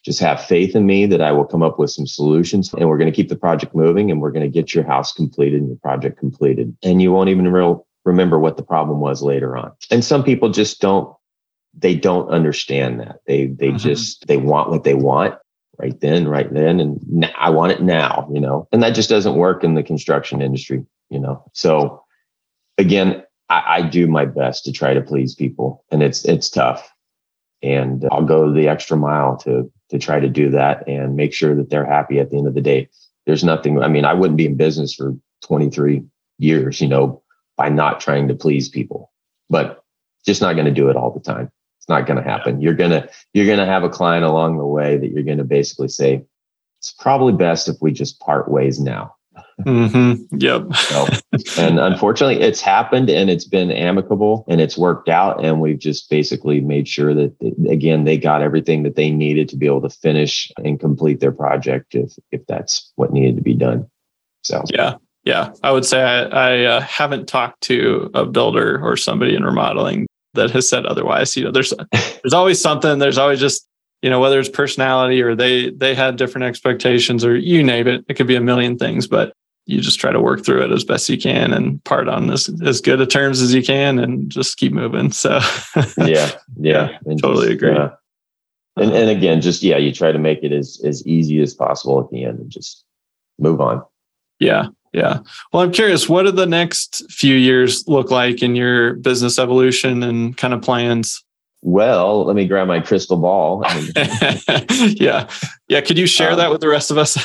just 0.04 0.20
have 0.20 0.44
faith 0.44 0.76
in 0.76 0.84
me 0.84 1.06
that 1.06 1.22
I 1.22 1.32
will 1.32 1.46
come 1.46 1.62
up 1.62 1.78
with 1.78 1.90
some 1.90 2.06
solutions 2.06 2.72
and 2.74 2.88
we're 2.88 2.98
going 2.98 3.10
to 3.10 3.16
keep 3.16 3.30
the 3.30 3.36
project 3.36 3.74
moving 3.74 4.10
and 4.10 4.20
we're 4.20 4.32
going 4.32 4.42
to 4.42 4.52
get 4.52 4.74
your 4.74 4.84
house 4.84 5.12
completed 5.12 5.60
and 5.60 5.68
your 5.68 5.78
project 5.78 6.18
completed. 6.18 6.76
And 6.82 7.00
you 7.00 7.10
won't 7.10 7.30
even 7.30 7.48
real 7.48 7.86
remember 8.04 8.38
what 8.38 8.58
the 8.58 8.62
problem 8.62 9.00
was 9.00 9.22
later 9.22 9.56
on. 9.56 9.72
And 9.90 10.04
some 10.04 10.22
people 10.22 10.50
just 10.50 10.80
don't 10.80 11.14
they 11.76 11.94
don't 11.94 12.28
understand 12.28 13.00
that. 13.00 13.16
They 13.26 13.46
they 13.46 13.68
mm-hmm. 13.68 13.78
just 13.78 14.26
they 14.26 14.36
want 14.36 14.70
what 14.70 14.84
they 14.84 14.94
want 14.94 15.36
right 15.78 15.98
then, 16.00 16.28
right 16.28 16.52
then 16.52 16.80
and 16.80 17.32
I 17.36 17.48
want 17.50 17.72
it 17.72 17.82
now, 17.82 18.28
you 18.30 18.40
know. 18.40 18.68
And 18.72 18.82
that 18.82 18.90
just 18.90 19.08
doesn't 19.08 19.36
work 19.36 19.64
in 19.64 19.74
the 19.74 19.82
construction 19.82 20.42
industry, 20.42 20.84
you 21.08 21.18
know. 21.18 21.42
So 21.54 22.04
again, 22.76 23.24
I, 23.48 23.62
I 23.66 23.82
do 23.82 24.06
my 24.06 24.26
best 24.26 24.66
to 24.66 24.72
try 24.72 24.92
to 24.92 25.00
please 25.00 25.34
people 25.34 25.82
and 25.90 26.02
it's 26.02 26.26
it's 26.26 26.50
tough 26.50 26.93
and 27.64 28.05
I'll 28.12 28.24
go 28.24 28.53
the 28.53 28.68
extra 28.68 28.96
mile 28.96 29.37
to 29.38 29.72
to 29.90 29.98
try 29.98 30.20
to 30.20 30.29
do 30.29 30.50
that 30.50 30.87
and 30.88 31.16
make 31.16 31.33
sure 31.33 31.55
that 31.55 31.70
they're 31.70 31.85
happy 31.85 32.18
at 32.18 32.31
the 32.31 32.38
end 32.38 32.46
of 32.46 32.55
the 32.55 32.61
day. 32.61 32.88
There's 33.27 33.44
nothing, 33.44 33.83
I 33.83 33.88
mean, 33.88 34.05
I 34.05 34.14
wouldn't 34.14 34.37
be 34.37 34.46
in 34.46 34.57
business 34.57 34.94
for 34.94 35.14
23 35.44 36.03
years, 36.38 36.81
you 36.81 36.88
know, 36.88 37.22
by 37.57 37.68
not 37.68 38.00
trying 38.00 38.29
to 38.29 38.35
please 38.35 38.68
people, 38.68 39.12
but 39.48 39.85
just 40.27 40.42
not 40.42 40.55
going 40.55 40.66
to 40.66 40.72
do 40.72 40.88
it 40.90 40.96
all 40.96 41.11
the 41.11 41.20
time. 41.20 41.50
It's 41.79 41.88
not 41.88 42.07
going 42.07 42.16
to 42.16 42.29
happen. 42.29 42.61
You're 42.61 42.74
to, 42.74 43.09
you're 43.35 43.46
to 43.59 43.66
have 43.66 43.85
a 43.85 43.90
client 43.90 44.24
along 44.24 44.59
the 44.59 44.66
way 44.66 44.96
that 44.96 45.11
you're 45.11 45.22
going 45.22 45.38
to 45.38 45.44
basically 45.44 45.88
say, 45.88 46.24
it's 46.81 46.92
probably 46.92 47.33
best 47.33 47.68
if 47.68 47.77
we 47.81 47.92
just 47.92 48.20
part 48.20 48.50
ways 48.50 48.81
now. 48.81 49.14
Mm-hmm. 49.60 50.36
Yep. 50.38 50.74
so, 50.74 51.06
and 51.62 51.78
unfortunately, 51.78 52.40
it's 52.40 52.60
happened 52.60 53.08
and 53.10 53.30
it's 53.30 53.44
been 53.44 53.70
amicable 53.70 54.44
and 54.48 54.60
it's 54.60 54.76
worked 54.76 55.08
out. 55.08 55.44
And 55.44 55.60
we've 55.60 55.78
just 55.78 56.10
basically 56.10 56.60
made 56.60 56.88
sure 56.88 57.14
that, 57.14 57.34
again, 57.68 58.04
they 58.04 58.18
got 58.18 58.42
everything 58.42 58.82
that 58.82 58.96
they 58.96 59.10
needed 59.10 59.48
to 59.50 59.56
be 59.56 59.66
able 59.66 59.82
to 59.82 59.90
finish 59.90 60.50
and 60.58 60.80
complete 60.80 61.20
their 61.20 61.32
project 61.32 61.94
if, 61.94 62.12
if 62.32 62.44
that's 62.46 62.92
what 62.96 63.12
needed 63.12 63.36
to 63.36 63.42
be 63.42 63.54
done. 63.54 63.88
So, 64.42 64.62
yeah. 64.72 64.96
Yeah. 65.24 65.52
I 65.62 65.70
would 65.70 65.86
say 65.86 66.02
I, 66.02 66.24
I 66.24 66.64
uh, 66.64 66.80
haven't 66.82 67.28
talked 67.28 67.62
to 67.62 68.10
a 68.12 68.26
builder 68.26 68.78
or 68.82 68.96
somebody 68.96 69.34
in 69.34 69.42
remodeling 69.42 70.06
that 70.34 70.50
has 70.50 70.68
said 70.68 70.84
otherwise. 70.84 71.36
You 71.36 71.44
know, 71.44 71.50
there's, 71.50 71.72
there's 71.92 72.34
always 72.34 72.60
something, 72.60 72.98
there's 72.98 73.18
always 73.18 73.40
just 73.40 73.66
you 74.02 74.10
know 74.10 74.20
whether 74.20 74.38
it's 74.38 74.50
personality 74.50 75.22
or 75.22 75.34
they 75.34 75.70
they 75.70 75.94
had 75.94 76.16
different 76.16 76.44
expectations 76.44 77.24
or 77.24 77.34
you 77.34 77.62
name 77.62 77.88
it 77.88 78.04
it 78.06 78.14
could 78.14 78.26
be 78.26 78.36
a 78.36 78.40
million 78.40 78.76
things 78.76 79.06
but 79.06 79.32
you 79.66 79.81
just 79.81 79.98
try 79.98 80.12
to 80.12 80.20
work 80.20 80.44
through 80.44 80.62
it 80.62 80.72
as 80.72 80.85
best 80.85 81.09
you 81.09 81.18
can 81.18 81.53
and 81.53 81.83
part 81.85 82.09
on 82.09 82.27
this 82.27 82.50
as 82.62 82.81
good 82.81 83.00
a 83.00 83.07
terms 83.07 83.40
as 83.40 83.55
you 83.55 83.62
can 83.62 83.98
and 83.98 84.31
just 84.31 84.57
keep 84.57 84.72
moving. 84.72 85.11
So 85.11 85.40
yeah, 85.98 86.33
yeah, 86.57 86.98
totally 87.20 87.48
just, 87.48 87.62
agree. 87.62 87.77
Uh, 87.77 87.90
and 88.77 88.92
and 88.92 89.11
again, 89.11 89.40
just 89.40 89.62
yeah, 89.62 89.77
you 89.77 89.92
try 89.92 90.12
to 90.12 90.18
make 90.18 90.42
it 90.42 90.53
as 90.53 90.81
as 90.85 91.07
easy 91.07 91.40
as 91.40 91.55
possible 91.55 92.00
at 92.00 92.11
the 92.11 92.24
end 92.24 92.40
and 92.40 92.50
just 92.50 92.85
move 93.38 93.61
on. 93.61 93.83
Yeah, 94.38 94.68
yeah. 94.92 95.18
Well, 95.53 95.62
I'm 95.62 95.72
curious, 95.72 96.09
what 96.09 96.24
do 96.24 96.31
the 96.31 96.46
next 96.46 97.11
few 97.11 97.35
years 97.35 97.87
look 97.88 98.11
like 98.11 98.42
in 98.42 98.55
your 98.55 98.94
business 98.94 99.38
evolution 99.38 100.03
and 100.03 100.37
kind 100.37 100.55
of 100.55 100.62
plans? 100.62 101.24
Well, 101.62 102.27
let 102.27 102.37
me 102.37 102.46
grab 102.46 102.68
my 102.68 102.81
crystal 102.81 103.16
ball. 103.16 103.64
yeah. 103.96 105.29
Yeah. 105.66 105.81
Could 105.81 105.96
you 105.96 106.07
share 106.07 106.33
um, 106.33 106.37
that 106.37 106.50
with 106.50 106.61
the 106.61 106.68
rest 106.68 106.90
of 106.90 106.98
us? 106.98 107.16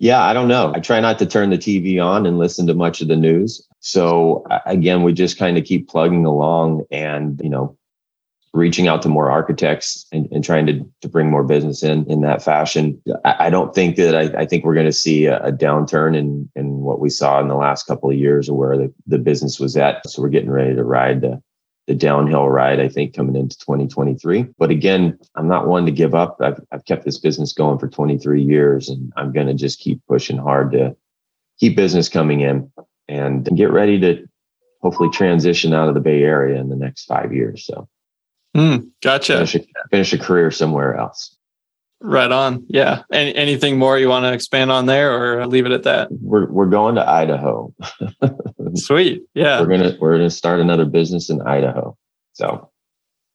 Yeah, 0.00 0.22
I 0.22 0.34
don't 0.34 0.48
know. 0.48 0.72
I 0.74 0.80
try 0.80 1.00
not 1.00 1.20
to 1.20 1.26
turn 1.26 1.50
the 1.50 1.58
TV 1.58 2.04
on 2.04 2.26
and 2.26 2.38
listen 2.38 2.68
to 2.68 2.74
much 2.74 3.02
of 3.02 3.08
the 3.08 3.16
news. 3.16 3.66
So 3.80 4.46
again, 4.66 5.04
we 5.04 5.14
just 5.14 5.38
kind 5.38 5.58
of 5.58 5.64
keep 5.64 5.90
plugging 5.90 6.26
along 6.26 6.86
and, 6.92 7.40
you 7.44 7.50
know, 7.50 7.78
reaching 8.54 8.88
out 8.88 9.02
to 9.02 9.10
more 9.10 9.30
architects 9.30 10.06
and, 10.12 10.28
and 10.32 10.44
trying 10.44 10.66
to, 10.66 10.90
to 11.02 11.08
bring 11.10 11.30
more 11.30 11.44
business 11.44 11.84
in 11.84 12.10
in 12.10 12.22
that 12.22 12.42
fashion. 12.42 13.02
I, 13.24 13.50
don't 13.50 13.74
think 13.74 13.96
that 13.96 14.16
I, 14.16 14.42
I 14.42 14.46
think 14.46 14.64
we're 14.64 14.74
going 14.74 14.86
to 14.86 14.92
see 14.92 15.26
a, 15.26 15.38
a, 15.40 15.52
downturn 15.52 16.16
in, 16.16 16.50
in 16.56 16.80
what 16.80 17.00
we 17.00 17.10
saw 17.10 17.40
in 17.40 17.48
the 17.48 17.56
last 17.56 17.86
couple 17.86 18.10
of 18.10 18.16
years 18.16 18.48
or 18.48 18.58
where 18.58 18.78
the, 18.78 18.94
the 19.06 19.18
business 19.18 19.60
was 19.60 19.76
at. 19.76 20.08
So 20.10 20.22
we're 20.22 20.30
getting 20.30 20.50
ready 20.50 20.76
to 20.76 20.84
ride 20.84 21.22
the, 21.22 21.42
the 21.86 21.94
downhill 21.94 22.48
ride, 22.48 22.80
I 22.80 22.88
think, 22.88 23.14
coming 23.14 23.36
into 23.36 23.58
2023. 23.58 24.46
But 24.58 24.70
again, 24.70 25.18
I'm 25.34 25.48
not 25.48 25.66
one 25.66 25.86
to 25.86 25.92
give 25.92 26.14
up. 26.14 26.36
I've, 26.40 26.60
I've 26.70 26.84
kept 26.84 27.04
this 27.04 27.18
business 27.18 27.52
going 27.52 27.78
for 27.78 27.88
23 27.88 28.42
years, 28.42 28.88
and 28.88 29.12
I'm 29.16 29.32
going 29.32 29.46
to 29.48 29.54
just 29.54 29.80
keep 29.80 30.00
pushing 30.06 30.38
hard 30.38 30.72
to 30.72 30.96
keep 31.58 31.76
business 31.76 32.08
coming 32.08 32.40
in 32.40 32.70
and 33.08 33.44
get 33.56 33.70
ready 33.70 33.98
to 34.00 34.26
hopefully 34.82 35.10
transition 35.10 35.74
out 35.74 35.88
of 35.88 35.94
the 35.94 36.00
Bay 36.00 36.22
Area 36.22 36.60
in 36.60 36.68
the 36.68 36.76
next 36.76 37.04
five 37.04 37.32
years. 37.32 37.66
So, 37.66 37.88
mm, 38.56 38.88
gotcha. 39.02 39.34
Finish 39.34 39.54
a, 39.56 39.60
finish 39.90 40.12
a 40.12 40.18
career 40.18 40.50
somewhere 40.50 40.96
else. 40.96 41.36
Right 42.02 42.32
on. 42.32 42.64
Yeah. 42.68 43.02
Any, 43.12 43.34
anything 43.34 43.78
more 43.78 43.98
you 43.98 44.08
want 44.08 44.24
to 44.24 44.32
expand 44.32 44.72
on 44.72 44.86
there 44.86 45.12
or 45.12 45.46
leave 45.46 45.66
it 45.66 45.72
at 45.72 45.82
that? 45.82 46.08
We're, 46.10 46.50
we're 46.50 46.66
going 46.66 46.94
to 46.94 47.06
Idaho. 47.06 47.74
Sweet. 48.74 49.22
Yeah. 49.34 49.60
We're 49.60 49.66
going 49.66 49.82
to, 49.82 49.98
we're 50.00 50.18
to 50.18 50.30
start 50.30 50.60
another 50.60 50.84
business 50.84 51.30
in 51.30 51.40
Idaho. 51.42 51.96
So 52.32 52.70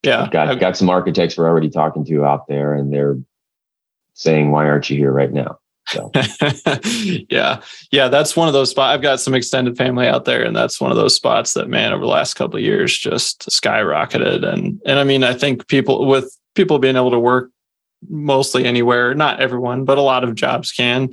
yeah, 0.03 0.23
I've 0.23 0.31
got, 0.31 0.47
I've 0.47 0.59
got 0.59 0.77
some 0.77 0.89
architects 0.89 1.37
we're 1.37 1.47
already 1.47 1.69
talking 1.69 2.05
to 2.05 2.25
out 2.25 2.47
there 2.47 2.73
and 2.73 2.93
they're 2.93 3.17
saying, 4.13 4.51
why 4.51 4.65
aren't 4.65 4.89
you 4.89 4.97
here 4.97 5.11
right 5.11 5.31
now? 5.31 5.59
So. 5.87 6.11
yeah. 7.29 7.61
Yeah. 7.91 8.07
That's 8.07 8.35
one 8.35 8.47
of 8.47 8.53
those 8.53 8.71
spots. 8.71 8.95
I've 8.95 9.01
got 9.01 9.19
some 9.19 9.35
extended 9.35 9.77
family 9.77 10.07
out 10.07 10.25
there 10.25 10.43
and 10.43 10.55
that's 10.55 10.81
one 10.81 10.91
of 10.91 10.97
those 10.97 11.15
spots 11.15 11.53
that 11.53 11.69
man, 11.69 11.93
over 11.93 12.01
the 12.01 12.09
last 12.09 12.35
couple 12.35 12.57
of 12.57 12.63
years 12.63 12.97
just 12.97 13.47
skyrocketed. 13.49 14.43
And, 14.47 14.81
and 14.85 14.99
I 14.99 15.03
mean, 15.03 15.23
I 15.23 15.33
think 15.33 15.67
people 15.67 16.07
with 16.07 16.35
people 16.55 16.79
being 16.79 16.95
able 16.95 17.11
to 17.11 17.19
work 17.19 17.51
mostly 18.09 18.65
anywhere. 18.65 19.13
Not 19.13 19.39
everyone, 19.39 19.85
but 19.85 19.97
a 19.97 20.01
lot 20.01 20.23
of 20.23 20.35
jobs 20.35 20.71
can. 20.71 21.09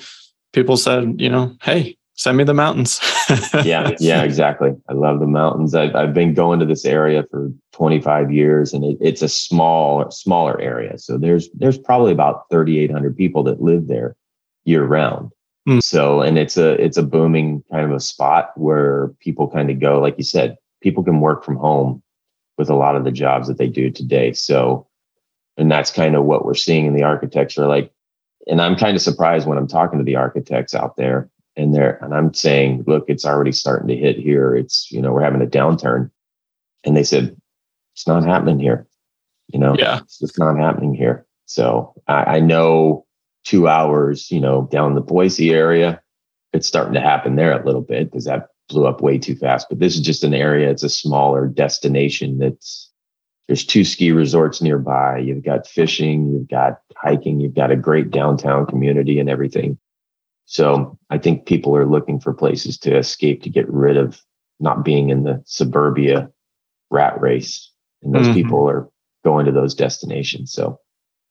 People 0.52 0.76
said, 0.76 1.20
you 1.20 1.28
know, 1.28 1.56
hey, 1.62 1.96
send 2.14 2.36
me 2.36 2.44
the 2.44 2.54
mountains. 2.54 3.00
yeah, 3.64 3.94
yeah, 3.98 4.22
exactly. 4.22 4.70
I 4.88 4.92
love 4.92 5.20
the 5.20 5.26
mountains. 5.26 5.74
I've, 5.74 5.94
I've 5.94 6.14
been 6.14 6.34
going 6.34 6.60
to 6.60 6.66
this 6.66 6.84
area 6.84 7.24
for 7.30 7.50
25 7.72 8.32
years, 8.32 8.72
and 8.72 8.84
it, 8.84 8.98
it's 9.00 9.22
a 9.22 9.28
small, 9.28 10.10
smaller 10.10 10.60
area. 10.60 10.98
So 10.98 11.18
there's 11.18 11.48
there's 11.54 11.78
probably 11.78 12.12
about 12.12 12.48
3,800 12.50 13.16
people 13.16 13.42
that 13.44 13.62
live 13.62 13.86
there 13.86 14.16
year 14.64 14.84
round. 14.84 15.30
Mm. 15.68 15.82
So, 15.82 16.20
and 16.20 16.38
it's 16.38 16.56
a 16.56 16.72
it's 16.82 16.96
a 16.96 17.02
booming 17.02 17.62
kind 17.70 17.84
of 17.84 17.96
a 17.96 18.00
spot 18.00 18.52
where 18.56 19.08
people 19.20 19.48
kind 19.48 19.70
of 19.70 19.80
go, 19.80 20.00
like 20.00 20.16
you 20.18 20.24
said, 20.24 20.56
people 20.80 21.02
can 21.04 21.20
work 21.20 21.44
from 21.44 21.56
home 21.56 22.02
with 22.58 22.68
a 22.68 22.74
lot 22.74 22.96
of 22.96 23.04
the 23.04 23.12
jobs 23.12 23.48
that 23.48 23.58
they 23.58 23.68
do 23.68 23.90
today. 23.90 24.32
So 24.32 24.86
and 25.56 25.70
that's 25.70 25.90
kind 25.90 26.16
of 26.16 26.24
what 26.24 26.44
we're 26.44 26.54
seeing 26.54 26.86
in 26.86 26.94
the 26.94 27.02
architecture 27.02 27.66
like 27.66 27.92
and 28.46 28.60
i'm 28.60 28.76
kind 28.76 28.96
of 28.96 29.02
surprised 29.02 29.46
when 29.46 29.58
i'm 29.58 29.68
talking 29.68 29.98
to 29.98 30.04
the 30.04 30.16
architects 30.16 30.74
out 30.74 30.96
there 30.96 31.28
and 31.56 31.74
they're 31.74 32.02
and 32.02 32.14
i'm 32.14 32.32
saying 32.32 32.84
look 32.86 33.04
it's 33.08 33.24
already 33.24 33.52
starting 33.52 33.88
to 33.88 33.96
hit 33.96 34.16
here. 34.16 34.54
It's 34.54 34.90
you 34.90 35.00
know 35.00 35.12
we're 35.12 35.22
having 35.22 35.42
a 35.42 35.46
downturn. 35.46 36.10
And 36.84 36.96
they 36.96 37.04
said 37.04 37.36
it's 37.94 38.06
not 38.06 38.24
happening 38.24 38.58
here. 38.58 38.86
You 39.48 39.58
know 39.58 39.74
yeah. 39.78 39.98
it's 39.98 40.18
just 40.18 40.38
not 40.38 40.56
happening 40.56 40.94
here. 40.94 41.26
So 41.46 41.94
I, 42.08 42.36
I 42.36 42.40
know 42.40 43.06
two 43.44 43.68
hours 43.68 44.30
you 44.30 44.40
know 44.40 44.68
down 44.70 44.94
the 44.94 45.00
boise 45.00 45.50
area 45.50 46.00
it's 46.52 46.66
starting 46.66 46.94
to 46.94 47.00
happen 47.00 47.36
there 47.36 47.60
a 47.60 47.64
little 47.64 47.80
bit 47.80 48.10
because 48.10 48.24
that 48.24 48.48
blew 48.68 48.86
up 48.86 49.00
way 49.00 49.18
too 49.18 49.34
fast. 49.34 49.68
But 49.68 49.78
this 49.78 49.94
is 49.94 50.00
just 50.00 50.24
an 50.24 50.34
area 50.34 50.70
it's 50.70 50.82
a 50.82 50.88
smaller 50.88 51.46
destination 51.46 52.38
that's 52.38 52.90
there's 53.48 53.64
two 53.66 53.84
ski 53.84 54.12
resorts 54.12 54.62
nearby. 54.62 55.18
You've 55.18 55.44
got 55.44 55.66
fishing, 55.66 56.32
you've 56.32 56.48
got 56.48 56.78
hiking, 56.96 57.40
you've 57.40 57.54
got 57.54 57.70
a 57.70 57.76
great 57.76 58.10
downtown 58.10 58.66
community 58.66 59.18
and 59.18 59.28
everything. 59.28 59.78
So 60.46 60.98
I 61.10 61.18
think 61.18 61.46
people 61.46 61.76
are 61.76 61.86
looking 61.86 62.20
for 62.20 62.34
places 62.34 62.78
to 62.78 62.96
escape 62.96 63.42
to 63.42 63.50
get 63.50 63.68
rid 63.68 63.96
of 63.96 64.20
not 64.60 64.84
being 64.84 65.10
in 65.10 65.24
the 65.24 65.42
suburbia 65.46 66.30
rat 66.90 67.20
race. 67.20 67.70
And 68.02 68.14
those 68.14 68.26
mm-hmm. 68.26 68.34
people 68.34 68.68
are 68.68 68.88
going 69.24 69.46
to 69.46 69.52
those 69.52 69.74
destinations. 69.74 70.52
So 70.52 70.78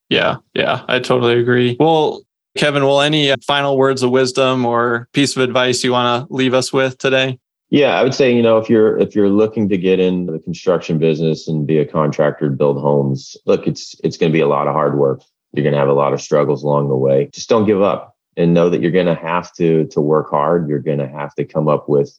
Yeah, 0.10 0.38
yeah, 0.54 0.84
I 0.88 1.00
totally 1.00 1.40
agree. 1.40 1.78
Well, 1.80 2.24
Kevin, 2.58 2.84
will 2.84 3.02
any 3.02 3.34
final 3.48 3.78
words 3.78 4.04
of 4.04 4.12
wisdom 4.12 4.66
or 4.66 5.08
piece 5.14 5.36
of 5.36 5.42
advice 5.42 5.84
you 5.84 5.92
want 5.92 6.28
to 6.28 6.34
leave 6.34 6.54
us 6.54 6.74
with 6.74 6.98
today? 6.98 7.40
Yeah, 7.70 7.98
I 7.98 8.04
would 8.04 8.14
say, 8.14 8.36
you 8.36 8.42
know, 8.42 8.58
if 8.58 8.70
you're 8.70 8.98
if 8.98 9.16
you're 9.16 9.30
looking 9.30 9.70
to 9.70 9.78
get 9.78 10.02
into 10.02 10.34
the 10.34 10.40
construction 10.40 10.98
business 10.98 11.48
and 11.48 11.66
be 11.66 11.78
a 11.78 11.86
contractor, 11.86 12.50
build 12.50 12.78
homes, 12.78 13.38
look, 13.46 13.66
it's 13.66 13.96
it's 14.04 14.18
going 14.18 14.30
to 14.30 14.34
be 14.34 14.42
a 14.42 14.48
lot 14.48 14.68
of 14.68 14.74
hard 14.74 14.98
work. 14.98 15.22
You're 15.54 15.64
going 15.64 15.74
to 15.74 15.80
have 15.80 15.88
a 15.88 15.94
lot 15.94 16.12
of 16.12 16.22
struggles 16.22 16.64
along 16.64 16.90
the 16.90 16.98
way. 16.98 17.30
Just 17.34 17.48
don't 17.48 17.66
give 17.66 17.82
up 17.82 18.18
and 18.42 18.54
know 18.54 18.70
that 18.70 18.82
you're 18.82 18.92
going 18.92 19.06
to 19.06 19.16
have 19.16 19.54
to 19.54 19.86
to 19.88 20.02
work 20.02 20.30
hard. 20.30 20.68
You're 20.68 20.80
going 20.80 21.00
to 21.00 21.08
have 21.08 21.34
to 21.36 21.46
come 21.46 21.68
up 21.68 21.88
with 21.88 22.18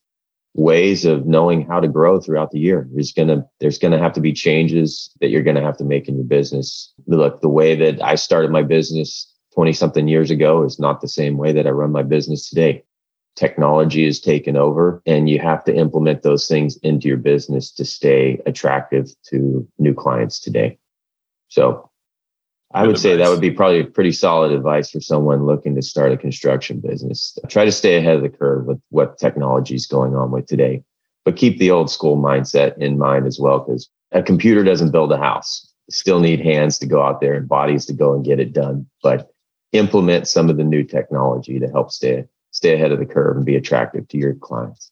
ways 0.54 1.04
of 1.04 1.26
knowing 1.26 1.66
how 1.66 1.80
to 1.80 1.88
grow 1.88 2.20
throughout 2.20 2.50
the 2.50 2.58
year. 2.58 2.88
There's 2.92 3.12
gonna 3.12 3.46
there's 3.60 3.78
gonna 3.78 3.98
have 3.98 4.12
to 4.14 4.20
be 4.20 4.32
changes 4.32 5.10
that 5.20 5.28
you're 5.28 5.42
gonna 5.42 5.62
have 5.62 5.78
to 5.78 5.84
make 5.84 6.08
in 6.08 6.16
your 6.16 6.26
business. 6.26 6.92
Look, 7.06 7.40
the 7.40 7.48
way 7.48 7.74
that 7.74 8.02
I 8.02 8.16
started 8.16 8.50
my 8.50 8.62
business 8.62 9.32
20 9.54 9.72
something 9.72 10.08
years 10.08 10.30
ago 10.30 10.64
is 10.64 10.78
not 10.78 11.00
the 11.00 11.08
same 11.08 11.36
way 11.36 11.52
that 11.52 11.66
I 11.66 11.70
run 11.70 11.92
my 11.92 12.02
business 12.02 12.48
today. 12.48 12.84
Technology 13.34 14.06
is 14.06 14.20
taken 14.20 14.56
over 14.56 15.02
and 15.06 15.28
you 15.28 15.38
have 15.38 15.64
to 15.64 15.74
implement 15.74 16.22
those 16.22 16.46
things 16.46 16.76
into 16.82 17.08
your 17.08 17.16
business 17.16 17.72
to 17.72 17.84
stay 17.84 18.40
attractive 18.44 19.10
to 19.30 19.66
new 19.78 19.94
clients 19.94 20.38
today. 20.38 20.78
So 21.48 21.90
I 22.74 22.86
would 22.86 22.98
say 22.98 23.16
that 23.16 23.28
would 23.28 23.40
be 23.40 23.50
probably 23.50 23.84
pretty 23.84 24.12
solid 24.12 24.52
advice 24.52 24.90
for 24.90 25.00
someone 25.00 25.46
looking 25.46 25.74
to 25.74 25.82
start 25.82 26.12
a 26.12 26.16
construction 26.16 26.80
business. 26.80 27.36
Try 27.48 27.64
to 27.64 27.72
stay 27.72 27.96
ahead 27.96 28.16
of 28.16 28.22
the 28.22 28.28
curve 28.28 28.66
with 28.66 28.80
what 28.88 29.18
technology 29.18 29.74
is 29.74 29.86
going 29.86 30.14
on 30.14 30.30
with 30.30 30.46
today, 30.46 30.82
but 31.24 31.36
keep 31.36 31.58
the 31.58 31.70
old 31.70 31.90
school 31.90 32.16
mindset 32.16 32.78
in 32.78 32.98
mind 32.98 33.26
as 33.26 33.38
well, 33.38 33.58
because 33.58 33.90
a 34.12 34.22
computer 34.22 34.64
doesn't 34.64 34.90
build 34.90 35.12
a 35.12 35.18
house. 35.18 35.72
You 35.88 35.92
still 35.92 36.20
need 36.20 36.40
hands 36.40 36.78
to 36.78 36.86
go 36.86 37.02
out 37.02 37.20
there 37.20 37.34
and 37.34 37.48
bodies 37.48 37.86
to 37.86 37.92
go 37.92 38.14
and 38.14 38.24
get 38.24 38.40
it 38.40 38.52
done. 38.52 38.86
But 39.02 39.30
implement 39.72 40.28
some 40.28 40.48
of 40.48 40.56
the 40.56 40.64
new 40.64 40.84
technology 40.84 41.58
to 41.58 41.68
help 41.68 41.90
stay 41.90 42.24
stay 42.52 42.74
ahead 42.74 42.92
of 42.92 42.98
the 42.98 43.06
curve 43.06 43.36
and 43.36 43.46
be 43.46 43.56
attractive 43.56 44.06
to 44.08 44.18
your 44.18 44.34
clients. 44.34 44.91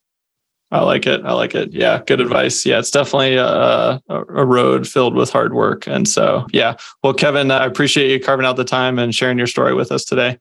I 0.72 0.82
like 0.84 1.06
it. 1.06 1.24
I 1.24 1.32
like 1.32 1.54
it. 1.54 1.72
Yeah, 1.72 2.00
good 2.06 2.20
advice. 2.20 2.64
Yeah, 2.64 2.78
it's 2.78 2.92
definitely 2.92 3.36
a, 3.36 4.00
a 4.08 4.44
road 4.46 4.86
filled 4.86 5.16
with 5.16 5.30
hard 5.30 5.52
work. 5.52 5.88
And 5.88 6.06
so, 6.06 6.46
yeah. 6.52 6.76
Well, 7.02 7.12
Kevin, 7.12 7.50
I 7.50 7.64
appreciate 7.64 8.10
you 8.10 8.20
carving 8.20 8.46
out 8.46 8.56
the 8.56 8.64
time 8.64 8.98
and 8.98 9.12
sharing 9.12 9.36
your 9.36 9.48
story 9.48 9.74
with 9.74 9.90
us 9.90 10.04
today. 10.04 10.38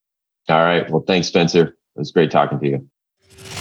All 0.48 0.62
right. 0.64 0.90
Well, 0.90 1.04
thanks, 1.08 1.28
Spencer. 1.28 1.64
It 1.96 2.00
was 2.00 2.12
great 2.12 2.30
talking 2.30 2.60
to 2.60 2.68
you. 2.68 2.88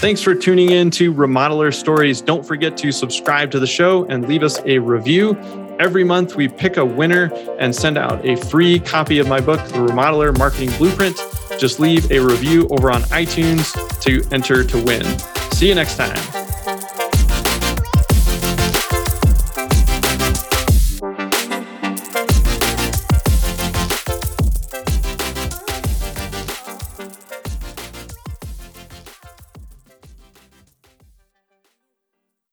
Thanks 0.01 0.23
for 0.23 0.35
tuning 0.35 0.71
in 0.71 0.91
to 0.93 1.13
Remodeler 1.13 1.75
Stories. 1.75 2.21
Don't 2.21 2.47
forget 2.47 2.77
to 2.77 2.93
subscribe 2.93 3.51
to 3.51 3.59
the 3.59 3.67
show 3.67 4.05
and 4.05 4.29
leave 4.29 4.43
us 4.43 4.61
a 4.65 4.79
review. 4.79 5.37
Every 5.81 6.05
month, 6.05 6.37
we 6.37 6.49
pick 6.49 6.77
a 6.77 6.85
winner 6.85 7.33
and 7.59 7.75
send 7.75 7.99
out 7.99 8.25
a 8.25 8.37
free 8.37 8.79
copy 8.79 9.19
of 9.19 9.27
my 9.27 9.41
book, 9.41 9.61
The 9.69 9.79
Remodeler 9.79 10.37
Marketing 10.37 10.71
Blueprint. 10.79 11.17
Just 11.59 11.81
leave 11.81 12.11
a 12.13 12.21
review 12.21 12.69
over 12.71 12.91
on 12.91 13.03
iTunes 13.05 13.75
to 14.03 14.23
enter 14.33 14.63
to 14.63 14.85
win. 14.85 15.05
See 15.53 15.69
you 15.69 15.75
next 15.75 15.97
time. 15.97 16.48